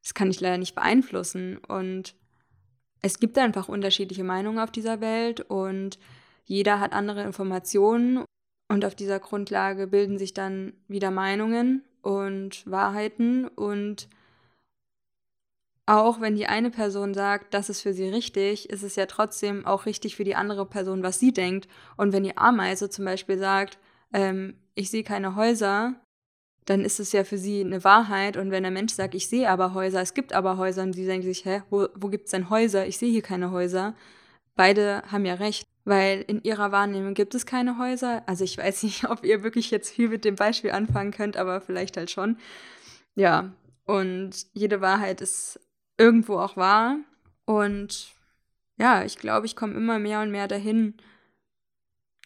das 0.02 0.16
kann 0.16 0.32
ich 0.32 0.42
leider 0.42 0.58
nicht 0.58 0.74
beeinflussen. 0.74 1.58
Und 1.58 2.16
es 3.02 3.20
gibt 3.20 3.38
einfach 3.38 3.70
unterschiedliche 3.70 4.24
Meinungen 4.24 4.60
auf 4.60 4.72
dieser 4.72 5.02
Welt 5.02 5.42
und 5.42 6.00
jeder 6.46 6.80
hat 6.80 6.94
andere 6.94 7.24
Informationen 7.24 8.26
und 8.70 8.86
auf 8.86 8.96
dieser 8.96 9.20
Grundlage 9.20 9.88
bilden 9.88 10.18
sich 10.18 10.34
dann 10.34 10.74
wieder 10.88 11.12
Meinungen 11.12 11.84
und 12.02 12.66
Wahrheiten 12.70 13.48
und 13.48 14.08
auch 15.90 16.22
wenn 16.22 16.36
die 16.36 16.46
eine 16.46 16.70
Person 16.70 17.16
sagt, 17.16 17.56
das 17.56 17.68
ist 17.70 17.82
für 17.82 17.94
sie 17.94 18.08
richtig, 18.10 18.70
ist 18.70 18.84
es 18.84 18.96
ja 18.96 19.08
trotzdem 19.08 19.66
auch 19.66 19.88
richtig 19.88 20.16
für 20.16 20.24
die 20.24 20.36
andere 20.36 20.68
Person, 20.68 21.02
was 21.02 21.20
sie 21.20 21.34
denkt. 21.34 21.68
Und 21.98 22.14
wenn 22.14 22.24
die 22.24 22.38
Ameise 22.38 22.92
zum 22.92 23.06
Beispiel 23.06 23.40
sagt, 23.40 23.80
ähm, 24.14 24.54
ich 24.76 24.92
sehe 24.92 25.04
keine 25.04 25.36
Häuser, 25.36 25.96
dann 26.66 26.86
ist 26.86 27.00
es 27.00 27.12
ja 27.12 27.24
für 27.24 27.40
sie 27.40 27.62
eine 27.62 27.84
Wahrheit. 27.84 28.38
Und 28.38 28.52
wenn 28.52 28.62
der 28.62 28.72
Mensch 28.72 28.94
sagt, 28.94 29.16
ich 29.16 29.28
sehe 29.28 29.50
aber 29.50 29.74
Häuser, 29.74 30.00
es 30.00 30.14
gibt 30.14 30.34
aber 30.34 30.58
Häuser, 30.58 30.84
und 30.84 30.94
sie 30.94 31.08
denken 31.08 31.26
sich, 31.26 31.44
hä, 31.46 31.64
wo, 31.72 31.88
wo 31.96 32.10
gibt 32.10 32.26
es 32.26 32.32
denn 32.32 32.52
Häuser? 32.52 32.86
Ich 32.86 33.00
sehe 33.00 33.12
hier 33.12 33.24
keine 33.24 33.50
Häuser. 33.50 33.96
Beide 34.56 35.02
haben 35.12 35.26
ja 35.26 35.34
recht, 35.34 35.68
weil 35.86 36.22
in 36.22 36.44
ihrer 36.44 36.72
Wahrnehmung 36.72 37.14
gibt 37.14 37.36
es 37.36 37.46
keine 37.46 37.78
Häuser. 37.78 38.24
Also 38.28 38.44
ich 38.44 38.58
weiß 38.58 38.84
nicht, 38.84 39.10
ob 39.10 39.24
ihr 39.24 39.44
wirklich 39.44 39.72
jetzt 39.72 39.90
hier 39.90 40.10
mit 40.10 40.26
dem 40.26 40.36
Beispiel 40.36 40.72
anfangen 40.72 41.12
könnt, 41.12 41.38
aber 41.38 41.62
vielleicht 41.62 41.98
halt 41.98 42.12
schon. 42.12 42.38
Ja, 43.16 43.52
und 43.86 44.48
jede 44.54 44.82
Wahrheit 44.82 45.22
ist 45.22 45.60
irgendwo 45.98 46.38
auch 46.40 46.58
wahr. 46.58 46.98
Und 47.46 48.14
ja, 48.78 49.04
ich 49.04 49.18
glaube, 49.18 49.46
ich 49.46 49.56
komme 49.56 49.74
immer 49.74 50.00
mehr 50.00 50.22
und 50.22 50.32
mehr 50.32 50.48
dahin, 50.48 50.96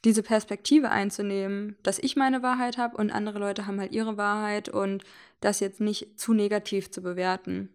diese 0.06 0.24
Perspektive 0.24 0.89
einzunehmen, 0.89 1.78
dass 1.82 2.00
ich 2.00 2.16
meine 2.16 2.44
Wahrheit 2.44 2.78
habe 2.78 2.98
und 2.98 3.12
andere 3.12 3.39
Leute 3.39 3.66
haben 3.66 3.80
halt 3.80 3.94
ihre 3.94 4.18
Wahrheit 4.18 4.68
und 4.68 5.04
das 5.39 5.60
jetzt 5.60 5.80
nicht 5.80 6.20
zu 6.20 6.34
negativ 6.34 6.92
zu 6.92 7.02
bewerten. 7.02 7.70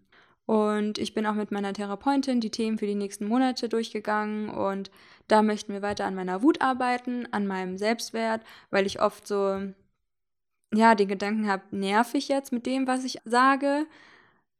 Und 0.48 0.96
ich 0.96 1.12
bin 1.12 1.26
auch 1.26 1.34
mit 1.34 1.50
meiner 1.50 1.74
Therapeutin 1.74 2.40
die 2.40 2.48
Themen 2.48 2.78
für 2.78 2.86
die 2.86 2.94
nächsten 2.94 3.28
Monate 3.28 3.68
durchgegangen 3.68 4.48
und 4.48 4.90
da 5.26 5.42
möchten 5.42 5.74
wir 5.74 5.82
weiter 5.82 6.06
an 6.06 6.14
meiner 6.14 6.42
Wut 6.42 6.62
arbeiten, 6.62 7.30
an 7.32 7.46
meinem 7.46 7.76
Selbstwert, 7.76 8.40
weil 8.70 8.86
ich 8.86 9.02
oft 9.02 9.26
so, 9.28 9.60
ja, 10.72 10.94
den 10.94 11.08
Gedanken 11.08 11.46
habe, 11.48 11.64
nerv 11.70 12.14
ich 12.14 12.28
jetzt 12.28 12.50
mit 12.50 12.64
dem, 12.64 12.86
was 12.86 13.04
ich 13.04 13.18
sage? 13.26 13.84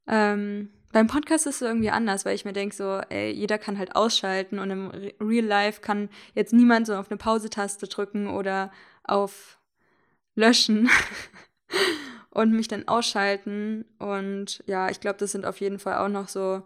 Ähm, 0.06 0.68
beim 0.92 1.06
Podcast 1.06 1.46
ist 1.46 1.62
es 1.62 1.62
irgendwie 1.62 1.88
anders, 1.88 2.26
weil 2.26 2.34
ich 2.34 2.44
mir 2.44 2.52
denke, 2.52 2.76
so, 2.76 3.00
ey, 3.08 3.30
jeder 3.30 3.56
kann 3.56 3.78
halt 3.78 3.96
ausschalten 3.96 4.58
und 4.58 4.70
im 4.70 4.90
Real 5.22 5.46
Life 5.46 5.80
kann 5.80 6.10
jetzt 6.34 6.52
niemand 6.52 6.86
so 6.86 6.96
auf 6.96 7.10
eine 7.10 7.16
Pause-Taste 7.16 7.88
drücken 7.88 8.26
oder 8.28 8.70
auf 9.04 9.58
Löschen 10.34 10.90
und 12.38 12.52
mich 12.52 12.68
dann 12.68 12.86
ausschalten. 12.86 13.84
Und 13.98 14.62
ja, 14.66 14.88
ich 14.90 15.00
glaube, 15.00 15.18
das 15.18 15.32
sind 15.32 15.44
auf 15.44 15.60
jeden 15.60 15.80
Fall 15.80 15.98
auch 15.98 16.08
noch 16.08 16.28
so 16.28 16.62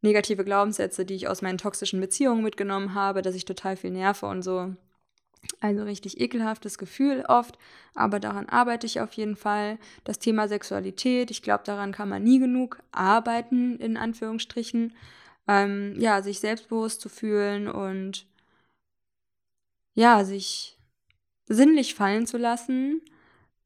negative 0.00 0.42
Glaubenssätze, 0.42 1.04
die 1.04 1.14
ich 1.14 1.28
aus 1.28 1.42
meinen 1.42 1.58
toxischen 1.58 2.00
Beziehungen 2.00 2.42
mitgenommen 2.42 2.94
habe, 2.94 3.20
dass 3.20 3.34
ich 3.34 3.44
total 3.44 3.76
viel 3.76 3.90
nerve 3.90 4.24
und 4.24 4.42
so. 4.42 4.74
Also 5.60 5.82
richtig 5.84 6.18
ekelhaftes 6.18 6.78
Gefühl 6.78 7.24
oft, 7.28 7.58
aber 7.94 8.20
daran 8.20 8.48
arbeite 8.48 8.86
ich 8.86 9.00
auf 9.00 9.12
jeden 9.12 9.36
Fall. 9.36 9.78
Das 10.04 10.18
Thema 10.18 10.48
Sexualität, 10.48 11.30
ich 11.30 11.42
glaube, 11.42 11.64
daran 11.64 11.92
kann 11.92 12.08
man 12.08 12.22
nie 12.22 12.38
genug 12.38 12.78
arbeiten, 12.90 13.76
in 13.76 13.98
Anführungsstrichen. 13.98 14.94
Ähm, 15.46 15.94
ja, 15.98 16.22
sich 16.22 16.40
selbstbewusst 16.40 17.02
zu 17.02 17.10
fühlen 17.10 17.68
und 17.68 18.26
ja, 19.94 20.24
sich 20.24 20.78
sinnlich 21.46 21.94
fallen 21.94 22.26
zu 22.26 22.38
lassen. 22.38 23.02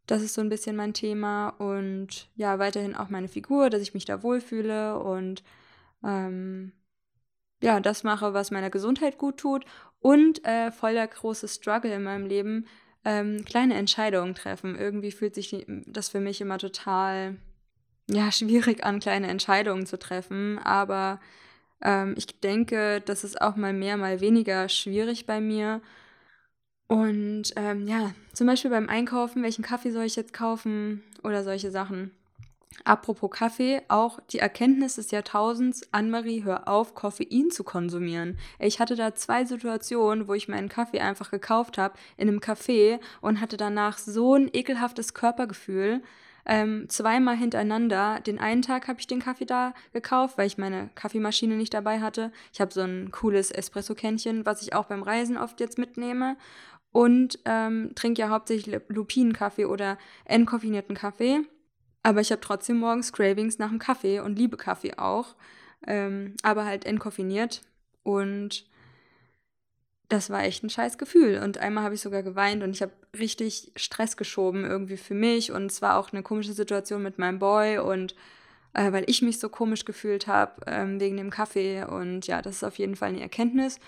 Das 0.07 0.23
ist 0.23 0.35
so 0.35 0.41
ein 0.41 0.49
bisschen 0.51 0.77
mein 0.77 0.93
Thema 0.93 1.49
und 1.49 2.29
ja, 2.37 2.59
weiterhin 2.59 2.95
auch 2.95 3.09
meine 3.09 3.29
Figur, 3.29 3.71
dass 3.71 3.81
ich 3.83 3.95
mich 3.95 4.05
da 4.05 4.23
wohlfühle 4.23 4.99
und 4.99 5.43
ähm, 6.05 6.73
ja, 7.63 7.81
das 7.81 8.05
mache, 8.05 8.35
was 8.35 8.51
meiner 8.51 8.71
Gesundheit 8.71 9.17
gut 9.17 9.39
tut 9.39 9.65
und 10.01 10.45
äh, 10.45 10.71
voller 10.71 11.07
große 11.07 11.49
Struggle 11.49 11.95
in 11.95 12.03
meinem 12.03 12.27
Leben, 12.27 12.67
ähm, 13.07 13.45
kleine 13.47 13.75
Entscheidungen 13.75 14.35
treffen. 14.35 14.77
Irgendwie 14.77 15.13
fühlt 15.13 15.35
sich 15.35 15.65
das 15.87 16.11
für 16.11 16.21
mich 16.21 16.43
immer 16.43 16.59
total, 16.59 17.37
ja, 18.11 18.31
schwierig 18.33 18.85
an, 18.85 19.01
kleine 19.01 19.29
Entscheidungen 19.29 19.87
zu 19.87 19.99
treffen, 19.99 20.59
aber 20.59 21.21
ähm, 21.83 22.15
ich 22.19 22.41
denke, 22.41 23.01
das 23.05 23.25
ist 23.25 23.41
auch 23.41 23.57
mal 23.57 23.73
mehr, 23.73 23.97
mal 23.97 24.21
weniger 24.21 24.69
schwierig 24.69 25.27
bei 25.27 25.41
mir. 25.41 25.81
Und 26.87 27.53
ähm, 27.57 27.87
ja, 27.87 28.13
zum 28.33 28.47
Beispiel 28.47 28.71
beim 28.71 28.89
Einkaufen, 28.89 29.43
welchen 29.43 29.63
Kaffee 29.63 29.91
soll 29.91 30.05
ich 30.05 30.17
jetzt 30.17 30.33
kaufen 30.33 31.03
oder 31.23 31.43
solche 31.43 31.71
Sachen. 31.71 32.11
Apropos 32.83 33.31
Kaffee, 33.31 33.83
auch 33.89 34.19
die 34.31 34.41
Erkenntnis 34.41 34.97
des 34.97 35.11
Jahrtausends, 35.11 35.83
Anne-Marie, 35.93 36.43
hör 36.45 36.67
auf, 36.67 36.95
Koffein 36.95 37.51
zu 37.51 37.63
konsumieren. 37.63 38.37
Ich 38.59 38.81
hatte 38.81 38.97
da 38.97 39.15
zwei 39.15 39.45
Situationen, 39.45 40.27
wo 40.27 40.35
ich 40.35 40.49
meinen 40.49 40.69
Kaffee 40.69 41.01
einfach 41.01 41.31
gekauft 41.31 41.79
habe 41.79 41.95
in 42.17 42.29
einem 42.29 42.41
Café 42.41 42.99
und 43.21 43.41
hatte 43.41 43.57
danach 43.57 43.99
so 43.99 44.35
ein 44.35 44.51
ekelhaftes 44.53 45.15
Körpergefühl. 45.15 46.03
Ähm, 46.47 46.87
zweimal 46.89 47.37
hintereinander. 47.37 48.21
Den 48.21 48.39
einen 48.39 48.61
Tag 48.61 48.87
habe 48.87 49.01
ich 49.01 49.07
den 49.07 49.21
Kaffee 49.21 49.47
da 49.47 49.73
gekauft, 49.93 50.37
weil 50.37 50.47
ich 50.47 50.59
meine 50.59 50.91
Kaffeemaschine 50.95 51.57
nicht 51.57 51.73
dabei 51.73 52.01
hatte. 52.01 52.33
Ich 52.53 52.61
habe 52.61 52.73
so 52.73 52.83
ein 52.83 53.11
cooles 53.13 53.51
Espresso-Kännchen, 53.51 54.45
was 54.45 54.61
ich 54.61 54.75
auch 54.75 54.85
beim 54.85 55.03
Reisen 55.03 55.39
oft 55.39 55.61
jetzt 55.61 55.79
mitnehme. 55.79 56.37
Und 56.95 57.41
ähm, 57.45 57.91
trinke 57.97 58.21
ja 58.21 58.29
hauptsächlich 58.29 58.81
Lupinenkaffee 58.87 59.65
oder 59.65 59.99
entkoffinierten 60.27 60.95
Kaffee. 60.95 61.41
Aber 62.05 62.21
ich 62.21 62.31
habe 62.31 62.41
trotzdem 62.41 62.79
morgens 62.79 63.13
Cravings 63.13 63.59
nach 63.59 63.71
dem 63.71 63.81
Kaffee 63.81 64.21
und 64.21 64.39
liebe 64.39 64.57
Kaffee 64.57 64.97
auch. 64.97 65.35
Ähm, 65.89 66.37
aber 66.45 66.65
halt 66.65 66.85
entkoffiniert. 66.85 67.63
Und 68.05 68.65
das 70.09 70.31
war 70.31 70.45
echt 70.45 70.63
ein 70.63 70.71
scheiß 70.71 70.97
Gefühl. 70.97 71.41
Und 71.43 71.59
einmal 71.59 71.83
habe 71.83 71.97
ich 71.97 72.01
sogar 72.01 72.23
geweint 72.23 72.63
und 72.63 72.71
ich 72.71 72.81
habe 72.81 72.93
richtig 73.19 73.73
Stress 73.75 74.17
geschoben 74.17 74.65
irgendwie 74.65 74.97
für 74.97 75.15
mich. 75.15 75.51
Und 75.51 75.73
es 75.73 75.83
war 75.83 75.99
auch 75.99 76.13
eine 76.13 76.23
komische 76.23 76.53
Situation 76.53 77.03
mit 77.03 77.19
meinem 77.19 77.41
Boy 77.41 77.79
und 77.79 78.15
äh, 78.73 78.93
weil 78.93 79.03
ich 79.09 79.21
mich 79.21 79.41
so 79.41 79.49
komisch 79.49 79.85
gefühlt 79.85 80.29
habe 80.29 80.61
ähm, 80.69 81.01
wegen 81.01 81.17
dem 81.17 81.31
Kaffee. 81.31 81.83
Und 81.83 82.29
ja, 82.29 82.41
das 82.41 82.55
ist 82.59 82.65
auf 82.65 82.79
jeden 82.79 82.95
Fall 82.95 83.09
eine 83.09 83.21
Erkenntnis. 83.21 83.81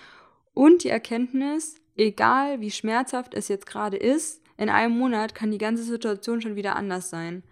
Und 0.53 0.83
die 0.83 0.89
Erkenntnis, 0.89 1.75
egal 1.97 2.61
wie 2.61 2.71
schmerzhaft 2.71 3.33
es 3.33 3.47
jetzt 3.47 3.65
gerade 3.65 3.97
ist, 3.97 4.41
in 4.57 4.69
einem 4.69 4.97
Monat 4.97 5.35
kann 5.35 5.51
die 5.51 5.57
ganze 5.57 5.83
Situation 5.83 6.41
schon 6.41 6.55
wieder 6.55 6.75
anders 6.75 7.09
sein 7.09 7.43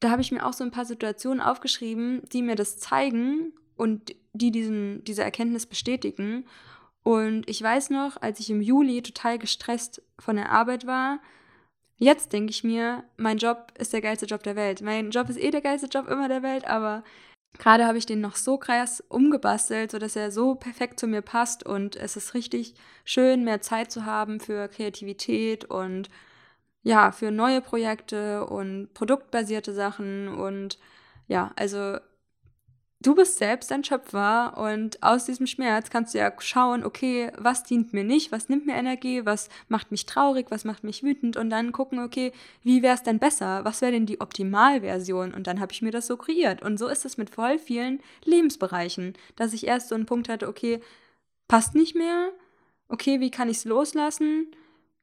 da 0.00 0.10
habe 0.10 0.22
ich 0.22 0.32
mir 0.32 0.44
auch 0.44 0.54
so 0.54 0.64
ein 0.64 0.70
paar 0.70 0.86
Situationen 0.86 1.40
aufgeschrieben, 1.40 2.22
die 2.32 2.42
mir 2.42 2.56
das 2.56 2.78
zeigen 2.78 3.52
und 3.76 4.16
die 4.32 4.50
diesen, 4.50 5.04
diese 5.04 5.22
Erkenntnis 5.22 5.66
bestätigen. 5.66 6.46
Und 7.02 7.48
ich 7.48 7.62
weiß 7.62 7.90
noch, 7.90 8.20
als 8.20 8.40
ich 8.40 8.50
im 8.50 8.62
Juli 8.62 9.02
total 9.02 9.38
gestresst 9.38 10.02
von 10.18 10.36
der 10.36 10.50
Arbeit 10.50 10.86
war, 10.86 11.20
jetzt 11.96 12.32
denke 12.32 12.50
ich 12.50 12.64
mir, 12.64 13.04
mein 13.18 13.36
Job 13.36 13.72
ist 13.78 13.92
der 13.92 14.00
geilste 14.00 14.26
Job 14.26 14.42
der 14.42 14.56
Welt. 14.56 14.80
Mein 14.80 15.10
Job 15.10 15.28
ist 15.28 15.38
eh 15.38 15.50
der 15.50 15.60
geilste 15.60 15.88
Job 15.88 16.08
immer 16.08 16.28
der 16.28 16.42
Welt, 16.42 16.66
aber 16.66 17.04
gerade 17.58 17.86
habe 17.86 17.98
ich 17.98 18.06
den 18.06 18.20
noch 18.20 18.36
so 18.36 18.58
krass 18.58 19.02
umgebastelt, 19.08 19.90
sodass 19.90 20.16
er 20.16 20.30
so 20.30 20.54
perfekt 20.54 21.00
zu 21.00 21.06
mir 21.06 21.22
passt 21.22 21.64
und 21.64 21.96
es 21.96 22.16
ist 22.16 22.34
richtig 22.34 22.74
schön, 23.04 23.44
mehr 23.44 23.60
Zeit 23.60 23.90
zu 23.90 24.06
haben 24.06 24.40
für 24.40 24.68
Kreativität 24.68 25.64
und 25.64 26.08
ja, 26.82 27.12
für 27.12 27.30
neue 27.30 27.60
Projekte 27.60 28.46
und 28.46 28.94
produktbasierte 28.94 29.74
Sachen 29.74 30.28
und 30.28 30.78
ja, 31.26 31.52
also 31.56 31.98
du 33.00 33.14
bist 33.14 33.38
selbst 33.38 33.72
ein 33.72 33.82
Schöpfer 33.82 34.56
und 34.58 35.02
aus 35.02 35.24
diesem 35.24 35.46
Schmerz 35.46 35.90
kannst 35.90 36.14
du 36.14 36.18
ja 36.18 36.32
schauen, 36.38 36.84
okay, 36.84 37.32
was 37.38 37.64
dient 37.64 37.92
mir 37.92 38.04
nicht, 38.04 38.30
was 38.30 38.48
nimmt 38.48 38.66
mir 38.66 38.74
Energie, 38.74 39.24
was 39.24 39.48
macht 39.68 39.90
mich 39.90 40.06
traurig, 40.06 40.46
was 40.50 40.64
macht 40.64 40.84
mich 40.84 41.02
wütend 41.02 41.36
und 41.36 41.50
dann 41.50 41.72
gucken, 41.72 42.00
okay, 42.00 42.32
wie 42.62 42.82
wäre 42.82 42.94
es 42.94 43.02
denn 43.02 43.18
besser, 43.18 43.64
was 43.64 43.80
wäre 43.80 43.92
denn 43.92 44.06
die 44.06 44.20
Optimalversion? 44.20 45.32
Und 45.32 45.46
dann 45.46 45.60
habe 45.60 45.72
ich 45.72 45.82
mir 45.82 45.92
das 45.92 46.06
so 46.06 46.16
kreiert. 46.16 46.62
Und 46.62 46.78
so 46.78 46.88
ist 46.88 47.04
es 47.06 47.16
mit 47.16 47.30
voll 47.30 47.58
vielen 47.58 48.00
Lebensbereichen, 48.24 49.14
dass 49.36 49.54
ich 49.54 49.66
erst 49.66 49.88
so 49.88 49.94
einen 49.94 50.06
Punkt 50.06 50.28
hatte, 50.28 50.48
okay, 50.48 50.80
passt 51.48 51.74
nicht 51.74 51.94
mehr, 51.94 52.30
okay, 52.88 53.20
wie 53.20 53.30
kann 53.30 53.48
ich 53.48 53.58
es 53.58 53.64
loslassen, 53.64 54.48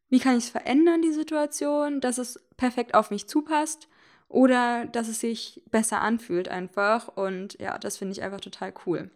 wie 0.09 0.19
kann 0.19 0.37
ich 0.37 0.45
es 0.45 0.49
verändern, 0.49 1.01
die 1.01 1.11
Situation, 1.11 1.99
dass 1.99 2.17
es 2.17 2.39
perfekt 2.57 2.93
auf 2.93 3.11
mich 3.11 3.27
zupasst 3.27 3.89
oder 4.29 4.85
dass 4.85 5.07
es 5.07 5.19
sich 5.19 5.61
besser 5.71 6.01
anfühlt 6.01 6.49
einfach. 6.49 7.07
Und 7.07 7.59
ja, 7.59 7.77
das 7.77 7.97
finde 7.97 8.13
ich 8.13 8.21
einfach 8.21 8.41
total 8.41 8.73
cool. 8.85 9.09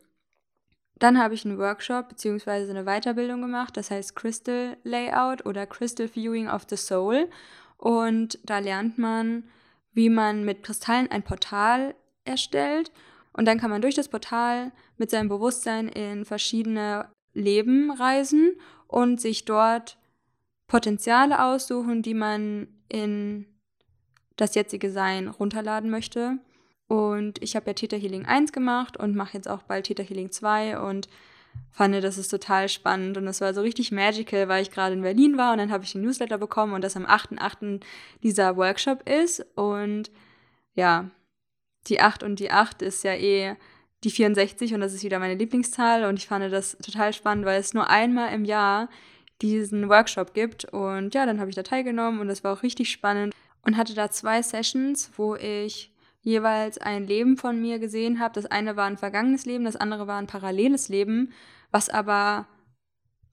Dann 0.99 1.17
habe 1.17 1.33
ich 1.33 1.45
einen 1.45 1.57
Workshop 1.57 2.09
bzw. 2.09 2.69
eine 2.69 2.85
Weiterbildung 2.85 3.41
gemacht, 3.41 3.75
das 3.75 3.89
heißt 3.89 4.15
Crystal 4.15 4.77
Layout 4.83 5.45
oder 5.45 5.65
Crystal 5.65 6.07
Viewing 6.07 6.47
of 6.47 6.67
the 6.69 6.77
Soul. 6.77 7.27
Und 7.77 8.37
da 8.43 8.59
lernt 8.59 8.99
man, 8.99 9.43
wie 9.93 10.09
man 10.09 10.45
mit 10.45 10.61
Kristallen 10.61 11.09
ein 11.09 11.23
Portal 11.23 11.95
erstellt. 12.23 12.91
Und 13.33 13.45
dann 13.45 13.59
kann 13.59 13.71
man 13.71 13.81
durch 13.81 13.95
das 13.95 14.09
Portal 14.09 14.71
mit 14.97 15.09
seinem 15.09 15.29
Bewusstsein 15.29 15.87
in 15.87 16.23
verschiedene 16.23 17.09
Leben 17.33 17.91
reisen 17.91 18.51
und 18.87 19.19
sich 19.19 19.45
dort 19.45 19.97
Potenziale 20.67 21.43
aussuchen, 21.43 22.03
die 22.03 22.13
man 22.13 22.67
in 22.89 23.47
das 24.37 24.55
jetzige 24.55 24.91
Sein 24.91 25.27
runterladen 25.27 25.89
möchte. 25.89 26.37
Und 26.87 27.41
ich 27.41 27.55
habe 27.55 27.67
ja 27.67 27.73
Theta 27.73 27.95
Healing 27.95 28.25
1 28.25 28.51
gemacht 28.51 28.97
und 28.97 29.15
mache 29.15 29.35
jetzt 29.35 29.47
auch 29.47 29.63
bald 29.63 29.85
Theta 29.85 30.03
Healing 30.03 30.31
2 30.31 30.79
und 30.79 31.07
fand 31.71 31.95
das 32.03 32.17
ist 32.17 32.29
total 32.29 32.69
spannend 32.69 33.17
und 33.17 33.27
es 33.27 33.41
war 33.41 33.53
so 33.53 33.61
richtig 33.61 33.91
magical, 33.91 34.47
weil 34.47 34.61
ich 34.61 34.71
gerade 34.71 34.93
in 34.93 35.01
Berlin 35.01 35.37
war 35.37 35.53
und 35.53 35.57
dann 35.57 35.71
habe 35.71 35.83
ich 35.83 35.93
den 35.93 36.01
Newsletter 36.01 36.37
bekommen 36.37 36.73
und 36.73 36.83
dass 36.83 36.97
am 36.97 37.05
8.8. 37.05 37.81
dieser 38.23 38.57
Workshop 38.57 39.07
ist 39.07 39.45
und 39.55 40.11
ja, 40.75 41.09
die 41.87 42.01
8 42.01 42.23
und 42.23 42.39
die 42.39 42.51
8 42.51 42.81
ist 42.81 43.03
ja 43.03 43.13
eh 43.13 43.55
die 44.03 44.11
64 44.11 44.73
und 44.73 44.81
das 44.81 44.93
ist 44.93 45.03
wieder 45.03 45.19
meine 45.19 45.35
Lieblingszahl 45.35 46.05
und 46.05 46.17
ich 46.17 46.27
fand 46.27 46.51
das 46.51 46.77
total 46.77 47.13
spannend, 47.13 47.45
weil 47.45 47.59
es 47.59 47.73
nur 47.73 47.89
einmal 47.89 48.33
im 48.33 48.45
Jahr 48.45 48.89
diesen 49.41 49.89
Workshop 49.89 50.33
gibt 50.33 50.65
und 50.65 51.13
ja, 51.13 51.25
dann 51.25 51.39
habe 51.39 51.49
ich 51.49 51.55
da 51.55 51.63
teilgenommen 51.63 52.19
und 52.19 52.27
das 52.27 52.43
war 52.43 52.53
auch 52.53 52.63
richtig 52.63 52.91
spannend 52.91 53.33
und 53.63 53.77
hatte 53.77 53.93
da 53.93 54.09
zwei 54.09 54.41
Sessions, 54.41 55.11
wo 55.17 55.35
ich 55.35 55.93
jeweils 56.21 56.77
ein 56.77 57.05
Leben 57.05 57.37
von 57.37 57.59
mir 57.59 57.79
gesehen 57.79 58.19
habe. 58.19 58.33
Das 58.33 58.45
eine 58.45 58.75
war 58.75 58.85
ein 58.85 58.97
vergangenes 58.97 59.45
Leben, 59.45 59.65
das 59.65 59.75
andere 59.75 60.07
war 60.07 60.17
ein 60.17 60.27
paralleles 60.27 60.89
Leben, 60.89 61.31
was 61.71 61.89
aber 61.89 62.47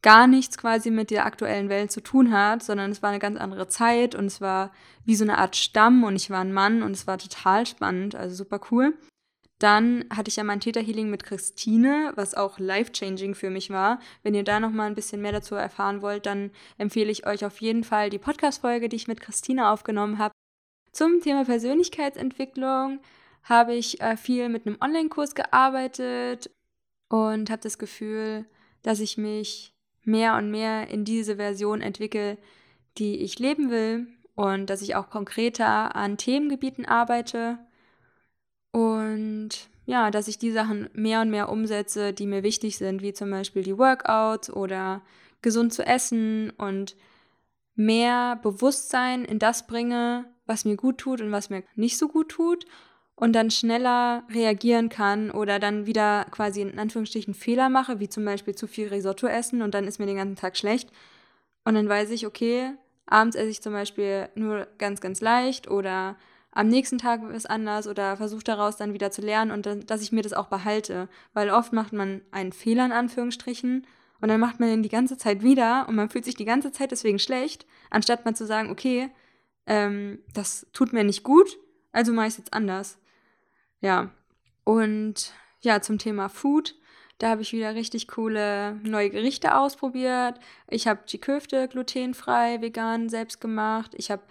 gar 0.00 0.26
nichts 0.26 0.56
quasi 0.56 0.90
mit 0.90 1.10
der 1.10 1.26
aktuellen 1.26 1.68
Welt 1.68 1.90
zu 1.90 2.00
tun 2.00 2.32
hat, 2.32 2.62
sondern 2.62 2.90
es 2.90 3.02
war 3.02 3.10
eine 3.10 3.18
ganz 3.18 3.38
andere 3.38 3.68
Zeit 3.68 4.14
und 4.14 4.26
es 4.26 4.40
war 4.40 4.70
wie 5.04 5.16
so 5.16 5.24
eine 5.24 5.38
Art 5.38 5.56
Stamm 5.56 6.04
und 6.04 6.16
ich 6.16 6.30
war 6.30 6.40
ein 6.40 6.52
Mann 6.52 6.82
und 6.82 6.92
es 6.92 7.06
war 7.06 7.18
total 7.18 7.66
spannend, 7.66 8.14
also 8.14 8.34
super 8.34 8.60
cool. 8.70 8.96
Dann 9.58 10.04
hatte 10.14 10.28
ich 10.28 10.36
ja 10.36 10.44
mein 10.44 10.60
Theta 10.60 10.78
Healing 10.78 11.10
mit 11.10 11.24
Christine, 11.24 12.12
was 12.14 12.34
auch 12.34 12.60
life-changing 12.60 13.34
für 13.34 13.50
mich 13.50 13.70
war. 13.70 13.98
Wenn 14.22 14.34
ihr 14.34 14.44
da 14.44 14.60
noch 14.60 14.70
mal 14.70 14.86
ein 14.86 14.94
bisschen 14.94 15.20
mehr 15.20 15.32
dazu 15.32 15.56
erfahren 15.56 16.00
wollt, 16.00 16.26
dann 16.26 16.52
empfehle 16.76 17.10
ich 17.10 17.26
euch 17.26 17.44
auf 17.44 17.60
jeden 17.60 17.82
Fall 17.82 18.08
die 18.08 18.18
Podcast-Folge, 18.18 18.88
die 18.88 18.96
ich 18.96 19.08
mit 19.08 19.20
Christine 19.20 19.70
aufgenommen 19.70 20.18
habe. 20.18 20.32
Zum 20.92 21.20
Thema 21.20 21.44
Persönlichkeitsentwicklung 21.44 23.00
habe 23.42 23.74
ich 23.74 24.00
äh, 24.00 24.16
viel 24.16 24.48
mit 24.48 24.66
einem 24.66 24.78
Online-Kurs 24.80 25.34
gearbeitet 25.34 26.50
und 27.08 27.50
habe 27.50 27.62
das 27.62 27.78
Gefühl, 27.78 28.44
dass 28.82 29.00
ich 29.00 29.18
mich 29.18 29.74
mehr 30.04 30.36
und 30.36 30.50
mehr 30.50 30.88
in 30.88 31.04
diese 31.04 31.36
Version 31.36 31.80
entwickle, 31.80 32.38
die 32.96 33.16
ich 33.22 33.38
leben 33.38 33.70
will 33.70 34.06
und 34.34 34.70
dass 34.70 34.82
ich 34.82 34.94
auch 34.94 35.10
konkreter 35.10 35.96
an 35.96 36.16
Themengebieten 36.16 36.86
arbeite 36.86 37.58
und 38.72 39.50
ja, 39.86 40.10
dass 40.10 40.28
ich 40.28 40.38
die 40.38 40.52
Sachen 40.52 40.90
mehr 40.92 41.22
und 41.22 41.30
mehr 41.30 41.48
umsetze, 41.48 42.12
die 42.12 42.26
mir 42.26 42.42
wichtig 42.42 42.76
sind, 42.76 43.00
wie 43.02 43.12
zum 43.12 43.30
Beispiel 43.30 43.62
die 43.62 43.78
Workouts 43.78 44.50
oder 44.50 45.02
gesund 45.40 45.72
zu 45.72 45.86
essen 45.86 46.50
und 46.50 46.96
mehr 47.74 48.36
Bewusstsein 48.42 49.24
in 49.24 49.38
das 49.38 49.66
bringe, 49.66 50.26
was 50.46 50.64
mir 50.64 50.76
gut 50.76 50.98
tut 50.98 51.20
und 51.20 51.32
was 51.32 51.48
mir 51.48 51.62
nicht 51.74 51.96
so 51.96 52.08
gut 52.08 52.28
tut 52.28 52.66
und 53.14 53.32
dann 53.32 53.50
schneller 53.50 54.24
reagieren 54.30 54.88
kann 54.88 55.30
oder 55.30 55.58
dann 55.58 55.86
wieder 55.86 56.26
quasi 56.30 56.60
in 56.60 56.78
Anführungsstrichen 56.78 57.34
Fehler 57.34 57.68
mache, 57.68 57.98
wie 58.00 58.08
zum 58.08 58.24
Beispiel 58.24 58.54
zu 58.54 58.66
viel 58.66 58.88
Risotto 58.88 59.26
essen 59.26 59.62
und 59.62 59.74
dann 59.74 59.86
ist 59.86 59.98
mir 59.98 60.06
den 60.06 60.16
ganzen 60.16 60.36
Tag 60.36 60.56
schlecht. 60.56 60.90
Und 61.64 61.74
dann 61.74 61.88
weiß 61.88 62.10
ich, 62.10 62.26
okay, 62.26 62.72
abends 63.06 63.36
esse 63.36 63.48
ich 63.48 63.62
zum 63.62 63.72
Beispiel 63.72 64.28
nur 64.34 64.68
ganz, 64.78 65.00
ganz 65.00 65.20
leicht 65.20 65.68
oder 65.68 66.16
am 66.58 66.66
nächsten 66.66 66.98
Tag 66.98 67.22
ist 67.30 67.48
anders 67.48 67.86
oder 67.86 68.16
versuche 68.16 68.42
daraus 68.42 68.76
dann 68.76 68.92
wieder 68.92 69.12
zu 69.12 69.22
lernen 69.22 69.52
und 69.52 69.88
dass 69.88 70.02
ich 70.02 70.10
mir 70.10 70.22
das 70.22 70.32
auch 70.32 70.48
behalte. 70.48 71.08
Weil 71.32 71.50
oft 71.50 71.72
macht 71.72 71.92
man 71.92 72.20
einen 72.32 72.50
Fehler 72.50 72.84
in 72.84 72.90
Anführungsstrichen 72.90 73.86
und 74.20 74.28
dann 74.28 74.40
macht 74.40 74.58
man 74.58 74.68
den 74.68 74.82
die 74.82 74.88
ganze 74.88 75.16
Zeit 75.16 75.44
wieder 75.44 75.86
und 75.88 75.94
man 75.94 76.10
fühlt 76.10 76.24
sich 76.24 76.34
die 76.34 76.44
ganze 76.44 76.72
Zeit 76.72 76.90
deswegen 76.90 77.20
schlecht, 77.20 77.64
anstatt 77.90 78.24
mal 78.24 78.34
zu 78.34 78.44
sagen, 78.44 78.70
okay, 78.70 79.08
ähm, 79.66 80.18
das 80.34 80.66
tut 80.72 80.92
mir 80.92 81.04
nicht 81.04 81.22
gut, 81.22 81.56
also 81.92 82.12
mache 82.12 82.26
ich 82.26 82.32
es 82.32 82.38
jetzt 82.38 82.52
anders. 82.52 82.98
Ja. 83.80 84.10
Und 84.64 85.32
ja, 85.60 85.80
zum 85.80 85.98
Thema 85.98 86.28
Food. 86.28 86.74
Da 87.18 87.30
habe 87.30 87.42
ich 87.42 87.52
wieder 87.52 87.76
richtig 87.76 88.08
coole 88.08 88.74
neue 88.82 89.10
Gerichte 89.10 89.56
ausprobiert. 89.56 90.40
Ich 90.68 90.88
habe 90.88 91.02
die 91.08 91.20
Köfte 91.20 91.68
glutenfrei, 91.68 92.60
vegan 92.60 93.08
selbst 93.08 93.40
gemacht. 93.40 93.92
Ich 93.96 94.10
habe 94.10 94.22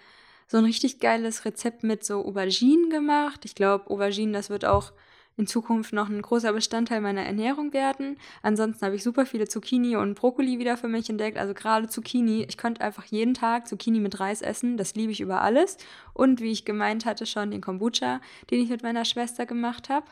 so 0.48 0.56
ein 0.56 0.64
richtig 0.64 0.98
geiles 0.98 1.44
Rezept 1.44 1.84
mit 1.84 2.04
so 2.04 2.24
Auberginen 2.24 2.90
gemacht. 2.90 3.44
Ich 3.44 3.54
glaube, 3.54 3.90
Auberginen, 3.90 4.32
das 4.32 4.48
wird 4.48 4.64
auch 4.64 4.92
in 5.36 5.46
Zukunft 5.46 5.92
noch 5.92 6.08
ein 6.08 6.20
großer 6.20 6.52
Bestandteil 6.52 7.00
meiner 7.00 7.22
Ernährung 7.22 7.72
werden. 7.72 8.18
Ansonsten 8.42 8.84
habe 8.84 8.96
ich 8.96 9.04
super 9.04 9.24
viele 9.24 9.46
Zucchini 9.46 9.94
und 9.94 10.14
Brokkoli 10.14 10.58
wieder 10.58 10.76
für 10.76 10.88
mich 10.88 11.08
entdeckt. 11.08 11.38
Also 11.38 11.54
gerade 11.54 11.88
Zucchini. 11.88 12.44
Ich 12.48 12.56
könnte 12.56 12.80
einfach 12.80 13.04
jeden 13.04 13.34
Tag 13.34 13.68
Zucchini 13.68 14.00
mit 14.00 14.18
Reis 14.18 14.42
essen. 14.42 14.76
Das 14.76 14.96
liebe 14.96 15.12
ich 15.12 15.20
über 15.20 15.42
alles. 15.42 15.76
Und 16.12 16.40
wie 16.40 16.50
ich 16.50 16.64
gemeint 16.64 17.04
hatte, 17.04 17.24
schon 17.24 17.52
den 17.52 17.60
Kombucha, 17.60 18.20
den 18.50 18.60
ich 18.60 18.68
mit 18.68 18.82
meiner 18.82 19.04
Schwester 19.04 19.46
gemacht 19.46 19.90
habe. 19.90 20.06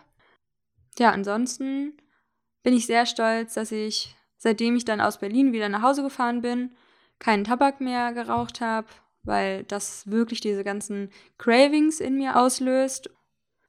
Ja, 0.98 1.10
ansonsten 1.10 1.94
bin 2.62 2.74
ich 2.74 2.86
sehr 2.86 3.04
stolz, 3.06 3.54
dass 3.54 3.72
ich, 3.72 4.14
seitdem 4.36 4.76
ich 4.76 4.84
dann 4.84 5.00
aus 5.00 5.18
Berlin 5.18 5.52
wieder 5.52 5.68
nach 5.68 5.82
Hause 5.82 6.02
gefahren 6.02 6.40
bin, 6.40 6.70
keinen 7.18 7.44
Tabak 7.44 7.80
mehr 7.80 8.12
geraucht 8.12 8.60
habe 8.60 8.86
weil 9.26 9.64
das 9.64 10.10
wirklich 10.10 10.40
diese 10.40 10.64
ganzen 10.64 11.10
Cravings 11.38 12.00
in 12.00 12.16
mir 12.16 12.36
auslöst. 12.40 13.10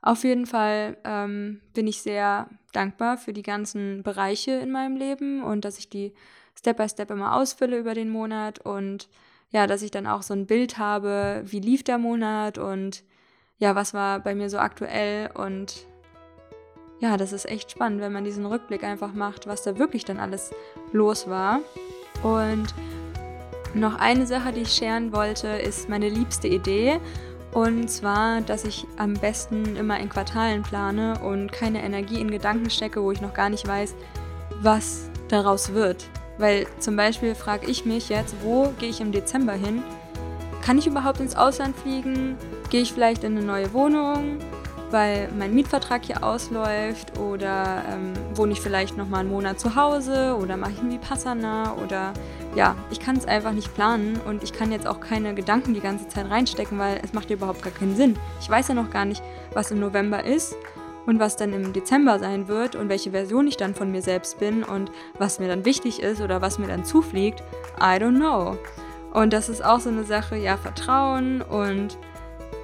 Auf 0.01 0.23
jeden 0.23 0.45
Fall 0.45 0.97
ähm, 1.03 1.61
bin 1.73 1.87
ich 1.87 2.01
sehr 2.01 2.49
dankbar 2.71 3.17
für 3.17 3.33
die 3.33 3.43
ganzen 3.43 4.03
Bereiche 4.03 4.51
in 4.51 4.71
meinem 4.71 4.95
Leben 4.95 5.43
und 5.43 5.65
dass 5.65 5.79
ich 5.79 5.89
die 5.89 6.13
Step 6.55 6.77
by 6.77 6.87
Step 6.87 7.11
immer 7.11 7.35
ausfülle 7.35 7.77
über 7.77 7.93
den 7.93 8.09
Monat 8.09 8.59
und 8.59 9.09
ja, 9.49 9.67
dass 9.67 9.81
ich 9.81 9.91
dann 9.91 10.07
auch 10.07 10.21
so 10.21 10.33
ein 10.33 10.45
Bild 10.45 10.77
habe, 10.77 11.43
wie 11.45 11.59
lief 11.59 11.83
der 11.83 11.97
Monat 11.97 12.57
und 12.57 13.03
ja, 13.57 13.75
was 13.75 13.93
war 13.93 14.19
bei 14.19 14.35
mir 14.35 14.49
so 14.49 14.59
aktuell 14.59 15.31
und 15.33 15.87
ja, 16.99 17.15
das 17.17 17.31
ist 17.31 17.45
echt 17.45 17.71
spannend, 17.71 18.01
wenn 18.01 18.11
man 18.11 18.23
diesen 18.23 18.45
Rückblick 18.45 18.83
einfach 18.83 19.13
macht, 19.13 19.47
was 19.47 19.61
da 19.63 19.77
wirklich 19.77 20.03
dann 20.03 20.19
alles 20.19 20.51
los 20.91 21.29
war. 21.29 21.61
Und 22.23 22.73
noch 23.73 23.95
eine 23.95 24.25
Sache, 24.25 24.51
die 24.51 24.61
ich 24.61 24.73
scheren 24.73 25.13
wollte, 25.13 25.47
ist 25.47 25.89
meine 25.89 26.09
liebste 26.09 26.47
Idee. 26.47 26.99
Und 27.51 27.89
zwar, 27.89 28.41
dass 28.41 28.65
ich 28.65 28.85
am 28.97 29.13
besten 29.13 29.75
immer 29.75 29.99
in 29.99 30.09
Quartalen 30.09 30.63
plane 30.63 31.19
und 31.19 31.51
keine 31.51 31.83
Energie 31.83 32.19
in 32.21 32.29
Gedanken 32.29 32.69
stecke, 32.69 33.01
wo 33.01 33.11
ich 33.11 33.21
noch 33.21 33.33
gar 33.33 33.49
nicht 33.49 33.67
weiß, 33.67 33.95
was 34.61 35.09
daraus 35.27 35.73
wird. 35.73 36.05
Weil 36.37 36.67
zum 36.79 36.95
Beispiel 36.95 37.35
frage 37.35 37.67
ich 37.67 37.85
mich 37.85 38.09
jetzt, 38.09 38.35
wo 38.43 38.73
gehe 38.79 38.89
ich 38.89 39.01
im 39.01 39.11
Dezember 39.11 39.53
hin? 39.53 39.81
Kann 40.61 40.77
ich 40.77 40.87
überhaupt 40.87 41.19
ins 41.19 41.35
Ausland 41.35 41.75
fliegen? 41.75 42.37
Gehe 42.69 42.81
ich 42.81 42.93
vielleicht 42.93 43.23
in 43.23 43.37
eine 43.37 43.45
neue 43.45 43.73
Wohnung? 43.73 44.39
weil 44.91 45.29
mein 45.37 45.53
Mietvertrag 45.53 46.05
hier 46.05 46.23
ausläuft 46.23 47.17
oder 47.19 47.83
ähm, 47.91 48.13
wohne 48.35 48.53
ich 48.53 48.61
vielleicht 48.61 48.97
noch 48.97 49.07
mal 49.07 49.19
einen 49.19 49.29
Monat 49.29 49.59
zu 49.59 49.75
Hause 49.75 50.37
oder 50.41 50.57
mache 50.57 50.71
ich 50.71 50.77
irgendwie 50.77 50.97
Passana 50.97 51.75
oder 51.83 52.13
ja, 52.57 52.75
ich 52.89 52.99
kann 52.99 53.17
es 53.17 53.27
einfach 53.27 53.51
nicht 53.51 53.75
planen 53.75 54.19
und 54.25 54.41
ich 54.41 54.51
kann 54.51 54.71
jetzt 54.71 54.87
auch 54.87 54.99
keine 54.99 55.35
Gedanken 55.35 55.75
die 55.75 55.79
ganze 55.79 56.07
Zeit 56.07 56.27
reinstecken, 56.27 56.79
weil 56.79 56.99
es 57.03 57.13
macht 57.13 57.29
überhaupt 57.29 57.61
gar 57.61 57.71
keinen 57.71 57.95
Sinn. 57.95 58.17
Ich 58.41 58.49
weiß 58.49 58.69
ja 58.69 58.73
noch 58.73 58.89
gar 58.89 59.05
nicht, 59.05 59.21
was 59.53 59.69
im 59.69 59.79
November 59.79 60.25
ist 60.25 60.55
und 61.05 61.19
was 61.19 61.35
dann 61.35 61.53
im 61.53 61.71
Dezember 61.71 62.17
sein 62.17 62.47
wird 62.47 62.75
und 62.75 62.89
welche 62.89 63.11
Version 63.11 63.45
ich 63.45 63.57
dann 63.57 63.75
von 63.75 63.91
mir 63.91 64.01
selbst 64.01 64.39
bin 64.39 64.63
und 64.63 64.91
was 65.19 65.37
mir 65.37 65.47
dann 65.47 65.65
wichtig 65.65 66.01
ist 66.01 66.19
oder 66.19 66.41
was 66.41 66.57
mir 66.57 66.65
dann 66.65 66.83
zufliegt. 66.83 67.43
I 67.79 68.01
don't 68.01 68.17
know. 68.17 68.57
Und 69.13 69.33
das 69.33 69.49
ist 69.49 69.63
auch 69.63 69.79
so 69.79 69.89
eine 69.89 70.03
Sache, 70.03 70.35
ja, 70.35 70.57
Vertrauen 70.57 71.43
und 71.43 71.95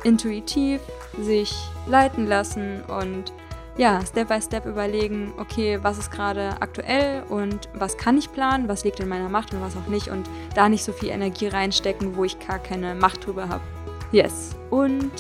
intuitiv 0.04 0.82
sich 1.22 1.54
leiten 1.86 2.26
lassen 2.26 2.82
und 2.88 3.32
ja, 3.78 4.06
Step 4.06 4.28
by 4.28 4.42
Step 4.42 4.66
überlegen, 4.66 5.34
okay, 5.38 5.80
was 5.82 5.98
ist 5.98 6.12
gerade 6.12 6.50
aktuell 6.60 7.24
und 7.30 7.70
was 7.74 7.98
kann 7.98 8.18
ich 8.18 8.32
planen, 8.32 8.68
was 8.68 8.84
liegt 8.84 9.00
in 9.00 9.10
meiner 9.10 9.30
Macht 9.30 9.54
und 9.54 9.62
was 9.62 9.76
auch 9.76 9.88
nicht 9.88 10.10
und 10.10 10.30
da 10.54 10.70
nicht 10.70 10.84
so 10.84 10.92
viel 10.92 11.10
Energie 11.10 11.48
reinstecken, 11.48 12.16
wo 12.16 12.24
ich 12.24 12.38
gar 12.40 12.60
keine 12.60 12.94
Macht 12.94 13.26
drüber 13.26 13.50
habe. 13.50 13.64
Yes, 14.12 14.56
und 14.70 15.12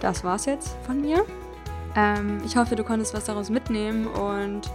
das 0.00 0.22
war's 0.22 0.44
jetzt 0.44 0.76
von 0.84 1.00
mir. 1.00 1.24
Ähm, 1.96 2.42
ich 2.44 2.56
hoffe, 2.56 2.76
du 2.76 2.84
konntest 2.84 3.14
was 3.14 3.24
daraus 3.24 3.48
mitnehmen 3.48 4.06
und 4.06 4.70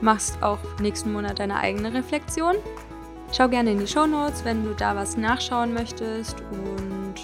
machst 0.00 0.42
auch 0.42 0.58
nächsten 0.80 1.12
Monat 1.12 1.38
deine 1.38 1.56
eigene 1.56 1.94
Reflexion. 1.94 2.56
Schau 3.32 3.48
gerne 3.48 3.70
in 3.70 3.78
die 3.78 3.86
Show 3.86 4.06
Notes, 4.06 4.44
wenn 4.44 4.64
du 4.64 4.74
da 4.74 4.96
was 4.96 5.16
nachschauen 5.16 5.72
möchtest 5.72 6.36
und 6.50 7.14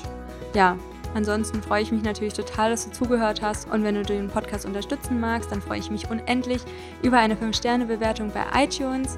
ja, 0.54 0.76
Ansonsten 1.16 1.62
freue 1.62 1.80
ich 1.80 1.90
mich 1.90 2.02
natürlich 2.02 2.34
total, 2.34 2.68
dass 2.68 2.84
du 2.84 2.92
zugehört 2.92 3.40
hast. 3.40 3.70
Und 3.70 3.82
wenn 3.82 3.94
du 3.94 4.02
den 4.02 4.28
Podcast 4.28 4.66
unterstützen 4.66 5.18
magst, 5.18 5.50
dann 5.50 5.62
freue 5.62 5.78
ich 5.78 5.90
mich 5.90 6.10
unendlich 6.10 6.60
über 7.02 7.16
eine 7.16 7.36
5-Sterne-Bewertung 7.36 8.30
bei 8.30 8.44
iTunes 8.62 9.16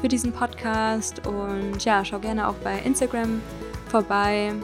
für 0.00 0.08
diesen 0.08 0.32
Podcast. 0.32 1.26
Und 1.26 1.84
ja, 1.84 2.02
schau 2.06 2.20
gerne 2.20 2.48
auch 2.48 2.54
bei 2.64 2.78
Instagram 2.78 3.42
vorbei. 3.88 4.54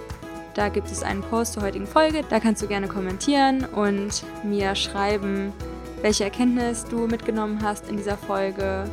Da 0.54 0.70
gibt 0.70 0.90
es 0.90 1.02
einen 1.02 1.20
Post 1.20 1.52
zur 1.52 1.62
heutigen 1.62 1.86
Folge. 1.86 2.22
Da 2.30 2.40
kannst 2.40 2.62
du 2.62 2.66
gerne 2.66 2.88
kommentieren 2.88 3.66
und 3.66 4.24
mir 4.42 4.74
schreiben, 4.74 5.52
welche 6.00 6.24
Erkenntnis 6.24 6.86
du 6.86 7.06
mitgenommen 7.06 7.58
hast 7.62 7.90
in 7.90 7.98
dieser 7.98 8.16
Folge. 8.16 8.88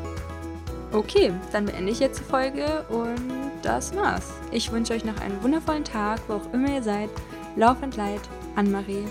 Okay, 0.91 1.31
dann 1.53 1.67
beende 1.67 1.93
ich 1.93 2.01
jetzt 2.01 2.19
die 2.19 2.23
Folge 2.25 2.83
und 2.89 3.21
das 3.61 3.95
war's. 3.95 4.33
Ich 4.51 4.69
wünsche 4.69 4.91
euch 4.91 5.05
noch 5.05 5.21
einen 5.21 5.41
wundervollen 5.41 5.85
Tag, 5.85 6.19
wo 6.27 6.33
auch 6.33 6.53
immer 6.53 6.75
ihr 6.75 6.83
seid. 6.83 7.09
Lauf 7.59 7.83
and 7.83 7.97
Light, 7.97 8.25
Anne-Marie. 8.55 9.05